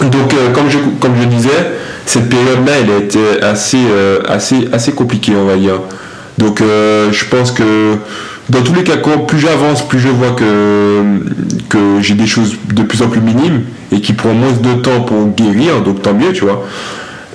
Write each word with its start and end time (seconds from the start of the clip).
Donc, 0.00 0.32
euh, 0.34 0.52
comme, 0.52 0.70
je, 0.70 0.78
comme 1.00 1.12
je 1.20 1.26
disais, 1.26 1.72
cette 2.06 2.28
période-là, 2.28 2.72
elle 2.82 2.90
a 2.90 2.98
été 2.98 3.18
assez, 3.42 3.78
euh, 3.90 4.20
assez, 4.28 4.68
assez 4.72 4.92
compliquée, 4.92 5.32
on 5.36 5.46
va 5.46 5.56
dire. 5.56 5.80
Donc, 6.38 6.60
euh, 6.60 7.10
je 7.10 7.24
pense 7.24 7.50
que 7.50 7.96
dans 8.48 8.62
tous 8.62 8.74
les 8.74 8.84
cas, 8.84 8.96
plus 8.96 9.38
j'avance, 9.38 9.86
plus 9.86 9.98
je 9.98 10.08
vois 10.08 10.30
que, 10.30 11.02
que 11.68 12.00
j'ai 12.00 12.14
des 12.14 12.26
choses 12.26 12.56
de 12.72 12.82
plus 12.82 13.02
en 13.02 13.08
plus 13.08 13.20
minimes 13.20 13.64
et 13.92 14.00
qui 14.00 14.12
prennent 14.12 14.38
moins 14.38 14.52
de 14.52 14.80
temps 14.80 15.00
pour 15.00 15.26
guérir, 15.34 15.82
donc 15.82 16.02
tant 16.02 16.14
mieux, 16.14 16.32
tu 16.32 16.44
vois. 16.44 16.64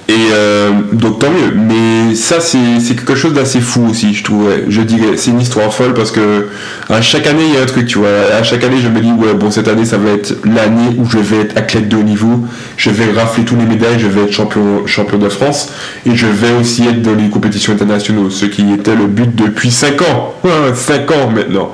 Et 0.10 0.14
euh, 0.34 0.72
donc 0.92 1.20
tant 1.20 1.30
mieux. 1.30 1.54
Mais 1.56 2.14
ça, 2.16 2.40
c'est 2.42 2.96
quelque 2.96 3.16
chose 3.16 3.34
d'assez 3.34 3.62
fou 3.62 3.88
aussi, 3.90 4.14
je 4.14 4.24
trouve. 4.24 4.50
Je 4.68 4.82
dirais, 4.82 5.16
c'est 5.16 5.32
une 5.32 5.40
histoire 5.40 5.74
folle 5.74 5.94
parce 5.94 6.12
que 6.12 6.48
à 6.90 7.02
chaque 7.02 7.26
année, 7.26 7.44
il 7.48 7.54
y 7.54 7.58
a 7.58 7.62
un 7.62 7.66
truc, 7.66 7.88
tu 7.88 8.00
vois. 8.00 8.10
À 8.38 8.44
chaque 8.44 8.64
année, 8.64 8.78
je 8.82 8.90
me 8.90 9.00
dis, 9.00 9.12
ouais, 9.12 9.34
bon, 9.34 9.50
cette 9.50 9.68
année, 9.68 9.86
ça 9.86 9.98
va 9.98 10.12
être 10.12 10.36
l'année 10.46 10.96
où 10.98 11.06
je 11.10 11.20
vais 11.20 11.38
être 11.38 11.58
athlète 11.58 11.88
de 11.88 11.96
haut 11.96 12.04
niveau. 12.04 12.46
Je 12.76 12.90
vais 12.90 13.12
rafler 13.12 13.46
tous 13.46 13.56
les 13.56 13.66
médailles, 13.66 14.00
je 14.00 14.08
vais 14.08 14.24
être 14.24 14.34
champion, 14.34 14.86
champion 14.86 15.18
de 15.18 15.30
France. 15.30 15.72
Et 16.06 16.16
je 16.16 16.28
vais 16.28 16.52
aussi 16.60 16.86
être 16.86 17.02
dans 17.02 17.16
les 17.16 17.30
compétitions 17.30 17.74
internationales, 17.74 18.30
ce 18.30 18.46
qui 18.46 18.74
était 18.74 18.96
le 18.96 19.08
but 19.08 19.34
depuis 19.34 19.72
5 19.72 20.02
ans. 20.02 20.34
5 20.74 21.12
ans 21.12 21.30
maintenant. 21.34 21.72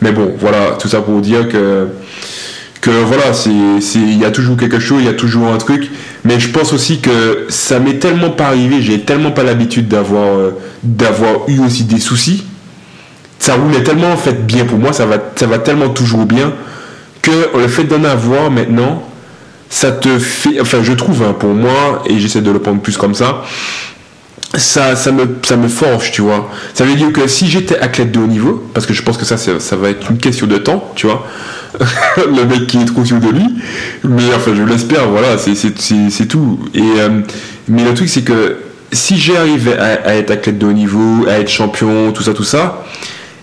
Mais 0.00 0.10
bon, 0.10 0.34
voilà, 0.38 0.76
tout 0.80 0.88
ça 0.88 1.00
pour 1.00 1.20
dire 1.20 1.48
que 1.48 1.86
que 2.82 2.90
voilà, 2.90 3.26
il 3.46 4.18
y 4.18 4.24
a 4.24 4.30
toujours 4.32 4.56
quelque 4.56 4.80
chose, 4.80 4.98
il 5.02 5.06
y 5.06 5.08
a 5.08 5.14
toujours 5.14 5.46
un 5.46 5.56
truc. 5.56 5.90
Mais 6.24 6.38
je 6.38 6.50
pense 6.50 6.72
aussi 6.72 7.00
que 7.00 7.46
ça 7.48 7.78
m'est 7.78 8.00
tellement 8.00 8.30
pas 8.30 8.48
arrivé, 8.48 8.82
j'ai 8.82 9.00
tellement 9.00 9.30
pas 9.30 9.44
l'habitude 9.44 9.88
d'avoir 9.88 10.36
euh, 10.36 10.50
d'avoir 10.82 11.48
eu 11.48 11.60
aussi 11.60 11.84
des 11.84 12.00
soucis. 12.00 12.44
Ça 13.38 13.54
roulait 13.54 13.84
tellement 13.84 14.12
en 14.12 14.16
fait 14.16 14.46
bien 14.46 14.64
pour 14.64 14.78
moi, 14.78 14.92
ça 14.92 15.06
va, 15.06 15.18
ça 15.36 15.46
va 15.46 15.58
tellement 15.58 15.88
toujours 15.88 16.26
bien 16.26 16.52
que 17.22 17.56
le 17.56 17.68
fait 17.68 17.84
d'en 17.84 18.02
avoir 18.02 18.50
maintenant, 18.50 19.08
ça 19.70 19.92
te 19.92 20.18
fait, 20.18 20.60
enfin 20.60 20.82
je 20.82 20.92
trouve 20.92 21.22
hein, 21.22 21.36
pour 21.38 21.54
moi, 21.54 22.02
et 22.06 22.18
j'essaie 22.18 22.42
de 22.42 22.50
le 22.50 22.58
prendre 22.58 22.80
plus 22.80 22.96
comme 22.96 23.14
ça, 23.14 23.44
ça, 24.54 24.96
ça, 24.96 25.12
me, 25.12 25.38
ça 25.44 25.56
me 25.56 25.68
forge, 25.68 26.10
tu 26.10 26.22
vois. 26.22 26.50
Ça 26.74 26.84
veut 26.84 26.94
dire 26.94 27.12
que 27.12 27.28
si 27.28 27.46
j'étais 27.46 27.78
athlète 27.78 28.10
de 28.10 28.18
haut 28.18 28.26
niveau, 28.26 28.68
parce 28.74 28.86
que 28.86 28.92
je 28.92 29.02
pense 29.02 29.16
que 29.16 29.24
ça, 29.24 29.36
ça 29.36 29.76
va 29.76 29.88
être 29.88 30.10
une 30.10 30.18
question 30.18 30.48
de 30.48 30.58
temps, 30.58 30.92
tu 30.96 31.06
vois, 31.06 31.26
le 32.16 32.44
mec 32.44 32.66
qui 32.66 32.78
est 32.78 32.84
trop 32.84 33.04
sûr 33.04 33.18
de 33.18 33.28
lui. 33.28 33.46
Mais 34.04 34.34
enfin, 34.34 34.52
je 34.54 34.62
l'espère, 34.62 35.08
voilà, 35.08 35.38
c'est 35.38 36.28
tout. 36.28 36.58
Et, 36.74 36.80
euh, 36.80 37.20
mais 37.68 37.84
le 37.84 37.94
truc, 37.94 38.08
c'est 38.08 38.22
que 38.22 38.56
si 38.92 39.18
j'arrive 39.18 39.74
à, 39.78 40.08
à, 40.08 40.14
être 40.14 40.30
athlète 40.30 40.58
de 40.58 40.66
haut 40.66 40.72
niveau, 40.72 41.26
à 41.28 41.38
être 41.38 41.50
champion, 41.50 42.12
tout 42.12 42.22
ça, 42.22 42.34
tout 42.34 42.44
ça, 42.44 42.84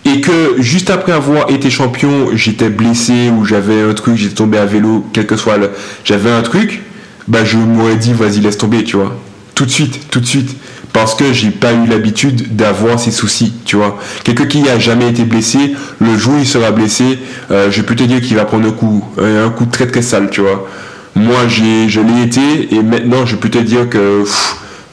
et 0.06 0.22
que 0.22 0.56
juste 0.60 0.90
après 0.90 1.12
avoir 1.12 1.50
été 1.50 1.70
champion, 1.70 2.30
j'étais 2.34 2.70
blessé 2.70 3.30
ou 3.30 3.46
j'avais 3.46 3.82
un 3.82 3.94
truc, 3.94 4.16
j'étais 4.16 4.36
tombé 4.36 4.58
à 4.58 4.66
vélo, 4.66 5.06
quel 5.14 5.26
que 5.26 5.36
soit 5.36 5.58
le. 5.58 5.72
J'avais 6.04 6.32
un 6.32 6.42
truc, 6.42 6.82
bah 7.28 7.44
je 7.44 7.58
m'aurais 7.58 7.96
dit, 7.96 8.14
vas-y, 8.14 8.40
laisse 8.40 8.58
tomber, 8.58 8.84
tu 8.84 8.98
vois. 8.98 9.16
Tout 9.56 9.66
de 9.66 9.72
suite, 9.72 10.10
tout 10.10 10.20
de 10.20 10.26
suite 10.26 10.56
parce 10.94 11.16
que 11.16 11.32
j'ai 11.34 11.52
pas 11.52 11.74
eu 11.74 11.88
l'habitude 11.88 12.56
d'avoir 12.56 13.00
ces 13.00 13.12
soucis, 13.12 13.54
tu 13.66 13.76
vois. 13.76 14.00
Quelqu'un 14.24 14.46
qui 14.46 14.68
a 14.70 14.80
jamais 14.80 15.10
été 15.10 15.24
blessé, 15.24 15.76
le 16.00 16.18
jour 16.18 16.34
où 16.34 16.40
il 16.40 16.48
sera 16.48 16.72
blessé, 16.72 17.20
euh, 17.52 17.70
je 17.72 17.82
peux 17.82 17.96
te 17.96 18.04
dire 18.04 18.22
qu'il 18.22 18.36
va 18.36 18.46
prendre 18.46 18.68
un 18.68 18.72
coup, 18.72 19.04
un 19.18 19.50
coup 19.50 19.66
très 19.66 19.88
très 19.88 20.02
sale, 20.02 20.30
tu 20.30 20.42
vois. 20.42 20.68
Moi, 21.16 21.48
j'ai, 21.48 21.90
je 21.90 22.02
l'ai 22.02 22.24
été 22.24 22.74
et 22.74 22.82
maintenant, 22.82 23.26
je 23.26 23.36
peux 23.36 23.50
te 23.50 23.58
dire 23.58 23.90
que 23.90 24.24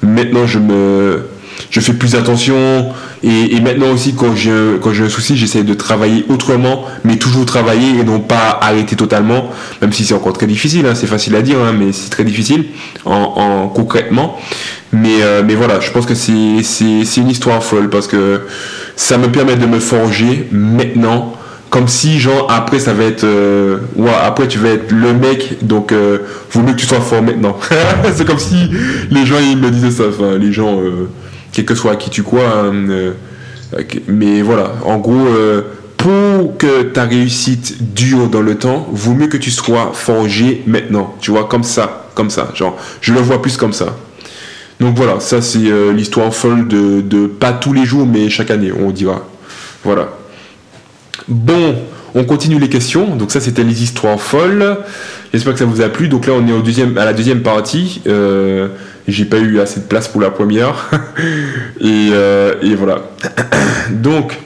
maintenant, 0.03 0.47
je 0.47 0.59
me, 0.59 1.29
je 1.71 1.81
fais 1.81 1.93
plus 1.93 2.15
attention 2.15 2.87
et, 3.23 3.61
maintenant 3.61 3.91
aussi 3.93 4.15
quand 4.15 4.35
j'ai 4.37 4.53
quand 4.81 4.91
un 4.91 5.09
souci, 5.09 5.37
j'essaie 5.37 5.65
de 5.65 5.75
travailler 5.75 6.25
autrement, 6.29 6.85
mais 7.05 7.17
toujours 7.17 7.47
travailler 7.47 7.99
et 7.99 8.05
non 8.05 8.21
pas 8.21 8.59
arrêter 8.61 8.97
totalement, 8.97 9.51
même 9.81 9.93
si 9.93 10.05
c'est 10.05 10.15
encore 10.15 10.33
très 10.33 10.47
difficile. 10.47 10.87
Hein, 10.87 10.95
c'est 10.95 11.07
facile 11.07 11.35
à 11.35 11.43
dire, 11.43 11.59
hein, 11.59 11.75
mais 11.77 11.93
c'est 11.93 12.11
très 12.11 12.25
difficile 12.25 12.67
en, 13.05 13.13
en 13.15 13.69
concrètement. 13.69 14.39
Mais, 14.93 15.23
euh, 15.23 15.43
mais 15.45 15.55
voilà, 15.55 15.81
je 15.81 15.91
pense 15.91 16.07
que 16.07 16.15
c'est 16.15 17.21
une 17.21 17.29
histoire 17.29 17.63
folle 17.63 17.91
parce 17.91 18.07
que 18.07 18.43
ça 18.95 19.19
me 19.19 19.29
permet 19.29 19.57
de 19.57 19.67
me 19.67 19.81
forger 19.81 20.49
maintenant 20.53 21.37
comme 21.71 21.89
si 21.89 22.21
genre 22.21 22.47
après 22.51 22.79
ça 22.79 22.95
va 22.95 23.05
être 23.05 23.25
euh, 23.25 23.79
ouais, 23.97 24.11
après 24.23 24.47
tu 24.49 24.59
vas 24.59 24.71
être 24.71 24.93
le 24.93 25.13
mec 25.13 25.59
donc 25.63 25.93
euh, 25.93 26.21
vaut 26.53 26.63
mieux 26.63 26.73
que 26.73 26.79
tu 26.79 26.87
sois 26.87 27.01
fort 27.01 27.23
maintenant 27.23 27.59
c'est 28.15 28.25
comme 28.25 28.39
si 28.39 28.71
les 29.11 29.27
gens 29.27 29.37
ils 29.41 29.59
me 29.59 29.71
disaient 29.71 29.91
ça 29.91 30.05
enfin 30.09 30.39
les 30.39 30.53
gens 30.53 30.81
euh, 30.81 31.09
quel 31.57 31.65
que 31.65 31.75
soit 31.75 31.97
qui 31.97 32.11
tu 32.11 32.23
crois 32.23 32.49
hein, 32.49 33.13
mais 34.09 34.43
voilà 34.43 34.75
en 34.85 34.99
gros 34.99 35.27
pour 35.97 36.59
que 36.59 36.83
ta 36.83 37.05
réussite 37.05 37.95
dure 37.95 38.29
dans 38.29 38.43
le 38.43 38.57
temps 38.57 38.87
vaut 38.93 39.15
mieux 39.15 39.29
que 39.29 39.39
tu 39.39 39.51
sois 39.51 39.93
forgé 39.95 40.63
maintenant 40.67 41.17
tu 41.21 41.31
vois 41.31 41.45
comme 41.45 41.65
ça 41.65 42.11
comme 42.15 42.29
ça 42.29 42.51
genre 42.55 42.77
je 43.01 43.15
le 43.15 43.21
vois 43.21 43.41
plus 43.41 43.57
comme 43.57 43.73
ça 43.73 43.97
donc 44.81 44.97
voilà, 44.97 45.21
ça 45.21 45.41
c'est 45.41 45.71
euh, 45.71 45.93
l'histoire 45.93 46.35
folle 46.35 46.69
de, 46.69 47.27
pas 47.27 47.53
tous 47.53 47.73
les 47.73 47.85
jours, 47.87 48.07
mais 48.07 48.29
chaque 48.29 48.51
année, 48.51 48.73
on 48.73 48.91
dira. 48.91 49.27
Voilà. 49.85 50.11
Bon, 51.29 51.77
on 52.15 52.25
continue 52.25 52.59
les 52.59 52.69
questions. 52.69 53.17
Donc 53.17 53.31
ça 53.31 53.41
c'était 53.41 53.65
les 53.65 53.83
histoires 53.83 54.21
folles. 54.21 54.79
J'espère 55.33 55.55
que 55.55 55.59
ça 55.59 55.65
vous 55.65 55.81
a 55.81 55.89
plu. 55.89 56.09
Donc 56.09 56.27
là 56.27 56.35
on 56.35 56.47
est 56.47 56.53
au 56.53 56.61
deuxième, 56.61 56.99
à 56.99 57.05
la 57.05 57.15
deuxième 57.15 57.43
partie. 57.43 58.03
Euh, 58.07 58.69
j'ai 59.09 59.25
pas 59.25 59.39
eu 59.39 59.61
assez 59.61 59.81
de 59.81 59.85
place 59.85 60.09
pour 60.09 60.21
la 60.21 60.31
première. 60.31 60.91
et, 61.81 62.11
euh, 62.13 62.55
et 62.63 62.75
voilà. 62.75 63.03
Donc, 63.91 64.39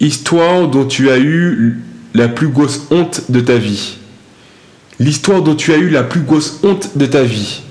histoire 0.00 0.68
dont 0.68 0.84
tu 0.84 1.10
as 1.10 1.18
eu 1.18 1.78
la 2.14 2.28
plus 2.28 2.48
grosse 2.48 2.86
honte 2.90 3.30
de 3.30 3.40
ta 3.40 3.56
vie. 3.56 3.96
L'histoire 5.00 5.42
dont 5.42 5.54
tu 5.54 5.72
as 5.72 5.76
eu 5.78 5.88
la 5.88 6.02
plus 6.02 6.20
grosse 6.20 6.60
honte 6.62 6.96
de 6.96 7.06
ta 7.06 7.22
vie. 7.22 7.62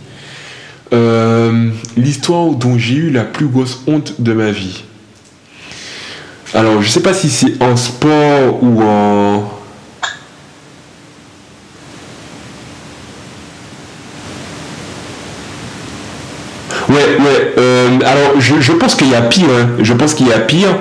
Euh, 0.93 1.69
l'histoire 1.97 2.51
dont 2.51 2.77
j'ai 2.77 2.95
eu 2.95 3.09
la 3.09 3.23
plus 3.23 3.47
grosse 3.47 3.81
honte 3.87 4.21
de 4.21 4.33
ma 4.33 4.51
vie. 4.51 4.83
Alors, 6.53 6.81
je 6.81 6.89
sais 6.89 7.01
pas 7.01 7.13
si 7.13 7.29
c'est 7.29 7.61
en 7.61 7.75
sport 7.75 8.63
ou 8.63 8.81
en. 8.81 9.51
Ouais, 17.07 17.23
ouais. 17.23 17.53
Euh, 17.57 17.87
alors, 18.05 18.39
je, 18.39 18.71
pense 18.73 18.95
qu'il 18.95 19.09
y 19.09 19.15
a 19.15 19.21
pire. 19.21 19.45
Hein. 19.45 19.69
Je 19.81 19.93
pense 19.93 20.13
qu'il 20.13 20.27
y 20.27 20.33
a 20.33 20.39
pire 20.39 20.75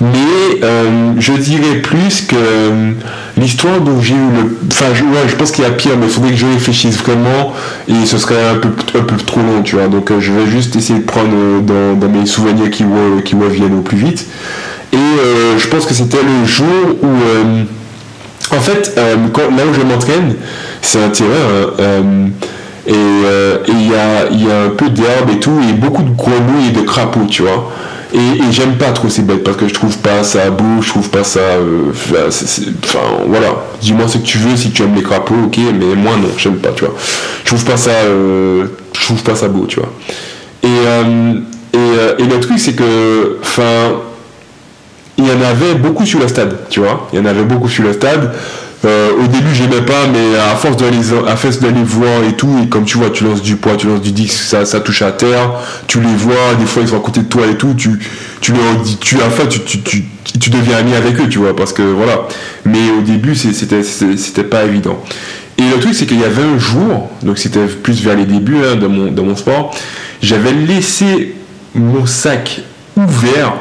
mais 0.00 0.64
euh, 0.64 1.12
je 1.20 1.32
dirais 1.34 1.76
plus 1.76 2.22
que 2.22 2.34
euh, 2.34 2.90
l'histoire 3.36 3.80
dont 3.80 4.00
j'ai 4.00 4.14
eu 4.14 4.16
le. 4.16 4.56
Enfin, 4.68 4.86
je, 4.94 5.04
je 5.28 5.36
pense 5.36 5.52
qu'il 5.52 5.62
y 5.62 5.66
a 5.66 5.70
pire, 5.70 5.92
mais 5.96 6.06
il 6.06 6.12
faudrait 6.12 6.32
que 6.32 6.36
je 6.36 6.46
réfléchisse 6.46 6.96
vraiment 6.96 7.52
et 7.86 8.04
ce 8.04 8.18
serait 8.18 8.48
un 8.48 8.56
peu, 8.56 8.70
un 8.98 9.02
peu 9.02 9.16
trop 9.16 9.40
long, 9.40 9.62
tu 9.62 9.76
vois. 9.76 9.86
Donc, 9.86 10.10
je 10.18 10.32
vais 10.32 10.50
juste 10.50 10.74
essayer 10.74 10.98
de 10.98 11.04
prendre 11.04 11.30
dans, 11.62 12.08
mes 12.08 12.26
souvenirs 12.26 12.70
qui, 12.70 12.84
qui 13.24 13.36
viennent 13.50 13.78
au 13.78 13.82
plus 13.82 13.96
vite. 13.96 14.26
Et 14.92 14.96
je 15.58 15.68
pense 15.68 15.86
que 15.86 15.94
c'était 15.94 16.18
le 16.18 16.46
jour 16.46 16.66
où. 17.02 18.56
en 18.56 18.60
fait, 18.60 18.96
là 18.96 19.62
où 19.70 19.72
je 19.72 19.82
m'entraîne, 19.82 20.34
c'est 20.80 21.00
un 21.00 21.10
terrain. 21.10 22.08
Et 22.86 22.94
il 23.68 23.90
y, 23.90 23.94
a, 23.94 24.30
y 24.30 24.50
a 24.50 24.62
un 24.64 24.70
peu 24.70 24.88
d'herbe 24.90 25.30
et 25.30 25.38
tout, 25.38 25.58
et 25.68 25.72
beaucoup 25.72 26.02
de 26.02 26.10
grenouilles 26.10 26.68
et 26.68 26.72
de 26.72 26.80
crapauds, 26.80 27.26
tu 27.28 27.42
vois. 27.42 27.70
Et, 28.14 28.18
j'aime 28.50 28.76
pas 28.76 28.92
trop 28.92 29.08
ces 29.08 29.22
bêtes 29.22 29.42
parce 29.42 29.56
que 29.56 29.66
je 29.66 29.72
trouve 29.72 29.96
pas 29.98 30.22
ça 30.22 30.50
beau, 30.50 30.82
je 30.82 30.88
trouve 30.88 31.08
pas 31.08 31.24
ça. 31.24 31.40
Euh, 31.40 31.92
enfin, 32.84 32.98
voilà. 33.26 33.48
Dis-moi 33.80 34.06
ce 34.06 34.18
que 34.18 34.24
tu 34.24 34.38
veux 34.38 34.56
si 34.56 34.70
tu 34.70 34.82
aimes 34.82 34.94
les 34.94 35.02
crapauds, 35.02 35.34
ok, 35.46 35.58
mais 35.78 35.94
moi 35.94 36.16
non, 36.20 36.28
j'aime 36.36 36.56
pas, 36.56 36.72
tu 36.72 36.84
vois. 36.84 36.94
Je 37.42 37.48
trouve 37.48 37.64
pas 37.64 37.76
ça. 37.76 37.90
Euh, 37.90 38.66
je 38.92 39.06
trouve 39.06 39.22
pas 39.22 39.34
ça 39.34 39.48
beau, 39.48 39.64
tu 39.66 39.80
vois. 39.80 39.88
Et, 40.62 40.66
euh, 40.66 42.16
et, 42.18 42.24
le 42.24 42.40
truc, 42.40 42.58
c'est 42.58 42.74
que. 42.74 43.38
Enfin. 43.40 43.96
Il 45.18 45.26
y 45.28 45.30
en 45.30 45.42
avait 45.42 45.74
beaucoup 45.74 46.06
sur 46.06 46.18
le 46.18 46.26
stade, 46.26 46.56
tu 46.70 46.80
vois. 46.80 47.06
Il 47.12 47.18
y 47.18 47.22
en 47.22 47.26
avait 47.26 47.44
beaucoup 47.44 47.68
sur 47.68 47.84
le 47.84 47.92
stade. 47.92 48.34
Euh, 48.84 49.10
au 49.22 49.26
début, 49.28 49.54
j'aimais 49.54 49.82
pas, 49.82 50.06
mais 50.12 50.36
à 50.36 50.56
force 50.56 50.76
de 50.76 50.86
les, 50.86 51.12
à 51.12 51.84
voir 51.84 52.24
et 52.28 52.32
tout, 52.32 52.50
et 52.62 52.68
comme 52.68 52.84
tu 52.84 52.98
vois, 52.98 53.10
tu 53.10 53.22
lances 53.24 53.42
du 53.42 53.56
poids, 53.56 53.76
tu 53.76 53.86
lances 53.86 54.00
du 54.00 54.10
disque, 54.10 54.42
ça, 54.42 54.80
touche 54.80 55.02
à 55.02 55.12
terre, 55.12 55.52
tu 55.86 56.00
les 56.00 56.14
vois, 56.14 56.54
des 56.58 56.66
fois 56.66 56.82
ils 56.82 56.88
sont 56.88 56.96
à 56.96 57.00
côté 57.00 57.20
de 57.20 57.26
toi 57.26 57.46
et 57.46 57.54
tout, 57.54 57.74
tu, 57.74 57.90
tu 58.40 58.52
leur 58.52 58.76
dis, 58.82 58.96
tu, 58.96 59.16
enfin, 59.16 59.46
tu 59.46 60.50
deviens 60.50 60.78
ami 60.78 60.94
avec 60.94 61.20
eux, 61.20 61.28
tu 61.28 61.38
vois, 61.38 61.54
parce 61.54 61.72
que 61.72 61.82
voilà. 61.82 62.26
Mais 62.64 62.90
au 62.98 63.02
début, 63.02 63.36
c'était, 63.36 63.84
c'était 63.84 64.44
pas 64.44 64.64
évident. 64.64 64.98
Et 65.58 65.62
le 65.62 65.78
truc, 65.78 65.94
c'est 65.94 66.06
qu'il 66.06 66.20
y 66.20 66.24
avait 66.24 66.42
un 66.42 66.58
jour, 66.58 67.08
donc 67.22 67.38
c'était 67.38 67.66
plus 67.66 68.02
vers 68.02 68.16
les 68.16 68.24
débuts 68.24 68.56
hein, 68.64 68.74
de, 68.74 68.88
mon, 68.88 69.12
de 69.12 69.20
mon 69.20 69.36
sport, 69.36 69.72
j'avais 70.20 70.52
laissé 70.52 71.36
mon 71.74 72.04
sac 72.04 72.62
ouvert 72.96 73.54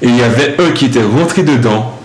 et 0.00 0.08
il 0.08 0.16
y 0.16 0.22
avait 0.22 0.56
un 0.58 0.70
qui 0.70 0.86
était 0.86 1.02
rentré 1.02 1.42
dedans 1.42 1.97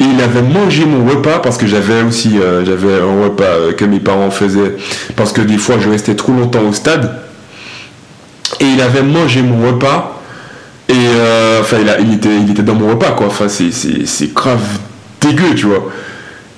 et 0.00 0.04
il 0.04 0.20
avait 0.20 0.42
mangé 0.42 0.84
mon 0.84 1.08
repas 1.08 1.38
parce 1.38 1.56
que 1.56 1.66
j'avais 1.66 2.02
aussi 2.02 2.38
euh, 2.38 2.64
j'avais 2.64 3.00
un 3.00 3.24
repas 3.24 3.44
euh, 3.44 3.72
que 3.72 3.84
mes 3.84 4.00
parents 4.00 4.30
faisaient 4.30 4.76
parce 5.14 5.32
que 5.32 5.40
des 5.40 5.58
fois 5.58 5.76
je 5.78 5.88
restais 5.88 6.16
trop 6.16 6.32
longtemps 6.32 6.62
au 6.68 6.72
stade. 6.72 7.20
Et 8.60 8.64
il 8.64 8.80
avait 8.80 9.02
mangé 9.02 9.42
mon 9.42 9.66
repas 9.66 10.20
et 10.88 10.92
euh, 10.94 11.60
enfin 11.60 11.76
il, 12.00 12.14
était, 12.14 12.36
il 12.36 12.50
était 12.50 12.62
dans 12.62 12.74
mon 12.74 12.88
repas 12.88 13.12
quoi. 13.12 13.26
Enfin 13.28 13.48
c'est 13.48 14.34
grave 14.34 14.62
dégueu 15.20 15.54
tu 15.54 15.66
vois. 15.66 15.90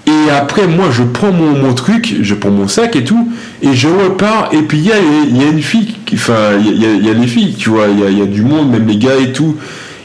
Et 0.06 0.30
après, 0.30 0.68
moi, 0.68 0.86
je 0.92 1.02
prends 1.02 1.32
mon, 1.32 1.58
mon, 1.58 1.74
truc, 1.74 2.14
je 2.20 2.34
prends 2.34 2.50
mon 2.50 2.68
sac 2.68 2.94
et 2.94 3.02
tout, 3.02 3.28
et 3.60 3.74
je 3.74 3.88
repars. 3.88 4.50
Et 4.52 4.62
puis, 4.62 4.78
il 4.78 4.86
y 4.86 4.92
a, 4.92 5.48
une 5.48 5.62
fille, 5.62 5.96
enfin, 6.14 6.52
il 6.60 6.80
y 6.80 6.86
a, 6.86 6.92
y 6.92 7.10
a, 7.10 7.12
les 7.12 7.26
filles, 7.26 7.54
tu 7.54 7.70
vois, 7.70 7.88
il 7.88 8.16
y 8.16 8.22
a, 8.22 8.26
du 8.26 8.42
monde, 8.42 8.70
même 8.70 8.86
les 8.86 8.98
gars 8.98 9.16
et 9.20 9.32
tout. 9.32 9.56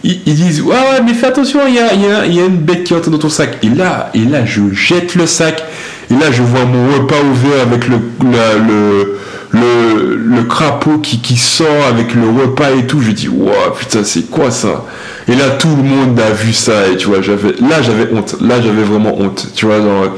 Ils, 0.04 0.20
disent, 0.24 0.62
ouais, 0.62 0.76
mais 1.06 1.14
fais 1.14 1.28
attention, 1.28 1.60
il 1.68 1.76
y 1.76 1.80
a, 1.80 1.94
y, 1.94 2.40
a, 2.40 2.46
une 2.46 2.58
bête 2.58 2.86
qui 2.86 2.94
entre 2.96 3.12
dans 3.12 3.20
ton 3.20 3.30
sac. 3.30 3.58
Et 3.62 3.70
là, 3.70 4.10
et 4.16 4.26
là, 4.26 4.46
je 4.46 4.62
jette 4.74 5.16
le 5.16 5.28
sac. 5.28 5.64
Et 6.10 6.16
là, 6.16 6.32
je 6.32 6.42
vois 6.42 6.66
mon 6.66 6.92
repas 6.94 7.22
ouvert 7.22 7.62
avec 7.62 7.88
le, 7.88 7.98
le, 8.24 9.20
le, 9.52 10.16
le, 10.16 10.44
crapaud 10.44 10.98
qui, 10.98 11.20
qui 11.22 11.38
sort 11.38 11.86
avec 11.88 12.16
le 12.16 12.28
repas 12.30 12.72
et 12.72 12.88
tout. 12.88 13.00
Je 13.00 13.12
dis, 13.12 13.28
wow, 13.28 13.72
putain, 13.78 14.04
c'est 14.04 14.30
quoi 14.30 14.50
ça? 14.50 14.86
Et 15.28 15.36
là, 15.36 15.52
tout 15.52 15.70
le 15.70 15.84
monde 15.84 16.20
a 16.20 16.32
vu 16.32 16.52
ça. 16.52 16.88
Et 16.92 16.98
tu 16.98 17.08
vois, 17.08 17.22
j'avais, 17.22 17.54
là, 17.62 17.82
j'avais 17.84 18.12
honte. 18.12 18.38
Là, 18.42 18.60
j'avais 18.60 18.84
vraiment 18.84 19.16
honte. 19.20 19.50
Tu 19.54 19.68
vois, 19.68 19.78
genre, 19.78 20.16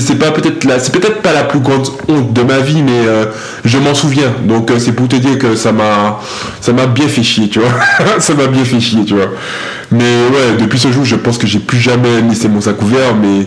c'est 0.00 0.16
pas 0.16 0.30
peut-être 0.30 0.64
là, 0.64 0.78
c'est 0.78 0.92
peut-être 0.92 1.22
pas 1.22 1.32
la 1.32 1.44
plus 1.44 1.60
grande 1.60 1.88
honte 2.08 2.32
de 2.32 2.42
ma 2.42 2.58
vie, 2.58 2.82
mais 2.82 3.06
euh, 3.06 3.26
je 3.64 3.78
m'en 3.78 3.94
souviens. 3.94 4.32
Donc, 4.44 4.70
euh, 4.70 4.78
c'est 4.78 4.92
pour 4.92 5.08
te 5.08 5.16
dire 5.16 5.38
que 5.38 5.56
ça 5.56 5.72
m'a, 5.72 6.20
ça 6.60 6.72
m'a 6.72 6.86
bien 6.86 7.08
fait 7.08 7.22
chier, 7.22 7.48
tu 7.48 7.60
vois. 7.60 7.72
ça 8.18 8.34
m'a 8.34 8.46
bien 8.46 8.64
fait 8.64 8.80
chier, 8.80 9.04
tu 9.04 9.14
vois. 9.14 9.30
Mais 9.90 10.04
ouais, 10.04 10.56
depuis 10.58 10.78
ce 10.78 10.90
jour, 10.90 11.04
je 11.04 11.16
pense 11.16 11.38
que 11.38 11.46
j'ai 11.46 11.58
plus 11.58 11.78
jamais 11.78 12.20
laissé 12.22 12.48
mon 12.48 12.60
sac 12.60 12.80
ouvert, 12.82 13.14
mais 13.14 13.46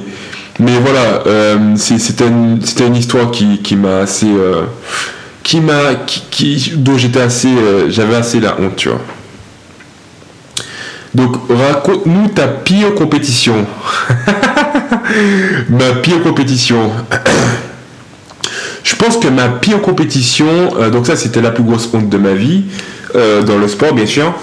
mais 0.60 0.80
voilà, 0.80 1.22
euh, 1.28 1.76
c'était 1.76 2.28
une, 2.28 2.60
une, 2.80 2.96
histoire 2.96 3.30
qui, 3.30 3.60
qui 3.60 3.76
m'a 3.76 4.00
assez. 4.00 4.28
Euh, 4.28 4.64
qui 5.44 5.62
m'a. 5.62 5.94
Qui, 6.06 6.74
dont 6.78 6.98
j'étais 6.98 7.22
assez. 7.22 7.50
J'avais 7.90 8.16
assez 8.16 8.40
la 8.40 8.60
honte, 8.60 8.76
tu 8.76 8.90
vois. 8.90 9.02
Donc, 11.14 11.36
raconte-nous 11.50 12.30
ta 12.30 12.48
pire 12.48 12.94
compétition. 12.96 13.66
ma 15.70 15.94
pire 16.02 16.22
compétition. 16.24 16.92
Je 18.84 18.96
pense 18.96 19.18
que 19.18 19.28
ma 19.28 19.50
pire 19.50 19.82
compétition, 19.82 20.90
donc 20.92 21.08
ça 21.08 21.16
c'était 21.16 21.42
la 21.42 21.52
plus 21.52 21.64
grosse 21.64 21.90
honte 21.94 22.10
de 22.10 22.18
ma 22.18 22.34
vie, 22.34 22.64
dans 23.14 23.58
le 23.58 23.68
sport 23.68 23.94
bien 23.94 24.06
sûr. 24.06 24.34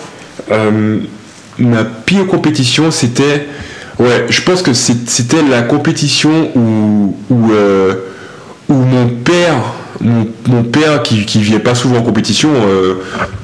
ma 1.59 1.85
pire 1.85 2.27
compétition 2.27 2.91
c'était 2.91 3.47
Ouais, 3.99 4.27
je 4.29 4.43
pense 4.43 4.63
que 4.63 4.73
c'était 4.73 5.43
la 5.49 5.63
compétition 5.63 6.51
où, 6.57 7.17
où, 7.31 7.53
euh, 7.53 7.95
mon 8.69 9.09
père, 9.09 9.55
mon, 10.01 10.65
père 10.65 11.03
qui, 11.03 11.25
qui 11.25 11.39
vient 11.39 11.61
pas 11.61 11.77
souvent 11.77 11.99
en 11.99 12.03
compétition 12.03 12.51
euh, 12.55 12.95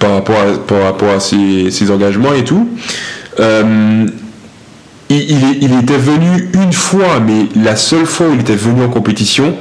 par 0.00 0.14
rapport 0.14 0.36
à, 0.36 0.58
par 0.58 0.82
rapport 0.82 1.10
à 1.10 1.20
ses, 1.20 1.90
engagements 1.90 2.34
et 2.34 2.42
tout, 2.42 2.68
euh, 3.38 4.06
il, 5.10 5.78
était 5.82 5.98
venu 5.98 6.48
une 6.54 6.72
fois, 6.72 7.20
mais 7.20 7.48
la 7.60 7.74
seule 7.74 8.06
fois 8.06 8.28
où 8.28 8.34
il 8.34 8.40
était 8.40 8.54
venu 8.54 8.84
en 8.84 8.88
compétition, 8.88 9.56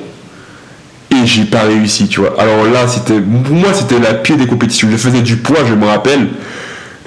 et 1.11 1.25
j'ai 1.25 1.45
pas 1.45 1.63
réussi, 1.63 2.07
tu 2.07 2.19
vois. 2.19 2.39
Alors 2.39 2.65
là, 2.65 2.87
c'était, 2.87 3.19
pour 3.19 3.55
moi, 3.55 3.73
c'était 3.73 3.99
la 3.99 4.13
pire 4.13 4.37
des 4.37 4.45
compétitions. 4.45 4.87
Je 4.91 4.97
faisais 4.97 5.21
du 5.21 5.37
poids, 5.37 5.65
je 5.67 5.73
me 5.73 5.85
rappelle. 5.85 6.27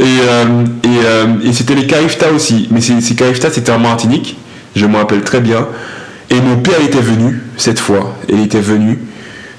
Et, 0.00 0.02
euh, 0.02 0.64
euh, 0.86 1.26
et, 1.44 1.52
c'était 1.52 1.76
les 1.76 1.86
Carifta 1.86 2.32
aussi. 2.32 2.66
Mais 2.72 2.80
ces, 2.80 3.14
Carifta, 3.14 3.50
c'était 3.50 3.70
en 3.70 3.78
Martinique. 3.78 4.36
Je 4.74 4.86
me 4.86 4.96
rappelle 4.96 5.22
très 5.22 5.40
bien. 5.40 5.68
Et 6.30 6.40
mon 6.40 6.56
père 6.56 6.80
était 6.84 7.00
venu 7.00 7.42
cette 7.56 7.78
fois. 7.78 8.16
Il 8.28 8.40
était 8.40 8.60
venu 8.60 8.98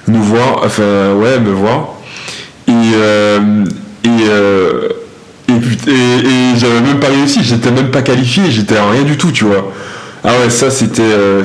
nous 0.10 0.22
voir, 0.22 0.62
enfin, 0.66 1.14
ouais, 1.14 1.40
me 1.40 1.52
voir. 1.52 1.94
Et, 2.68 2.72
euh, 2.96 3.64
et, 4.04 4.10
et, 5.88 6.58
j'avais 6.58 6.82
même 6.82 7.00
pas 7.00 7.08
réussi. 7.08 7.44
J'étais 7.44 7.72
même 7.72 7.92
pas 7.92 8.02
qualifié. 8.02 8.44
J'étais 8.50 8.80
rien 8.80 9.04
du 9.04 9.18
tout, 9.18 9.32
tu 9.32 9.46
vois. 9.46 9.72
Ah 10.26 10.32
ouais, 10.40 10.50
ça 10.50 10.72
c'était, 10.72 11.02
euh, 11.02 11.44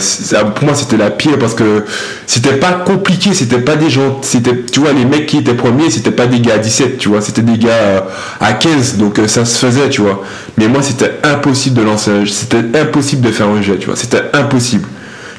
pour 0.55 0.65
moi 0.65 0.75
c'était 0.77 0.97
la 0.97 1.11
pire 1.11 1.37
parce 1.37 1.55
que 1.55 1.85
c'était 2.27 2.59
pas 2.59 2.71
compliqué, 2.71 3.35
c'était 3.35 3.59
pas 3.59 3.75
des 3.75 3.91
gens, 3.91 4.21
c'était, 4.23 4.57
tu 4.71 4.79
vois, 4.79 4.93
les 4.93 5.05
mecs 5.05 5.27
qui 5.27 5.39
étaient 5.39 5.55
premiers, 5.55 5.91
c'était 5.91 6.13
pas 6.13 6.29
des 6.29 6.39
gars 6.39 6.55
à 6.55 6.59
17, 6.59 6.97
tu 6.97 7.09
vois, 7.09 7.21
c'était 7.21 7.43
des 7.43 7.59
gars 7.59 7.71
euh, 7.71 8.01
à 8.39 8.53
15, 8.53 8.99
donc 8.99 9.19
euh, 9.19 9.27
ça 9.27 9.45
se 9.45 9.67
faisait, 9.67 9.89
tu 9.89 10.03
vois. 10.03 10.23
Mais 10.59 10.69
moi 10.69 10.81
c'était 10.83 11.11
impossible 11.25 11.75
de 11.75 11.83
lancer 11.83 12.13
c'était 12.27 12.79
impossible 12.79 13.27
de 13.27 13.33
faire 13.33 13.49
un 13.49 13.61
jet, 13.63 13.79
tu 13.79 13.87
vois, 13.87 13.97
c'était 13.97 14.23
impossible 14.33 14.87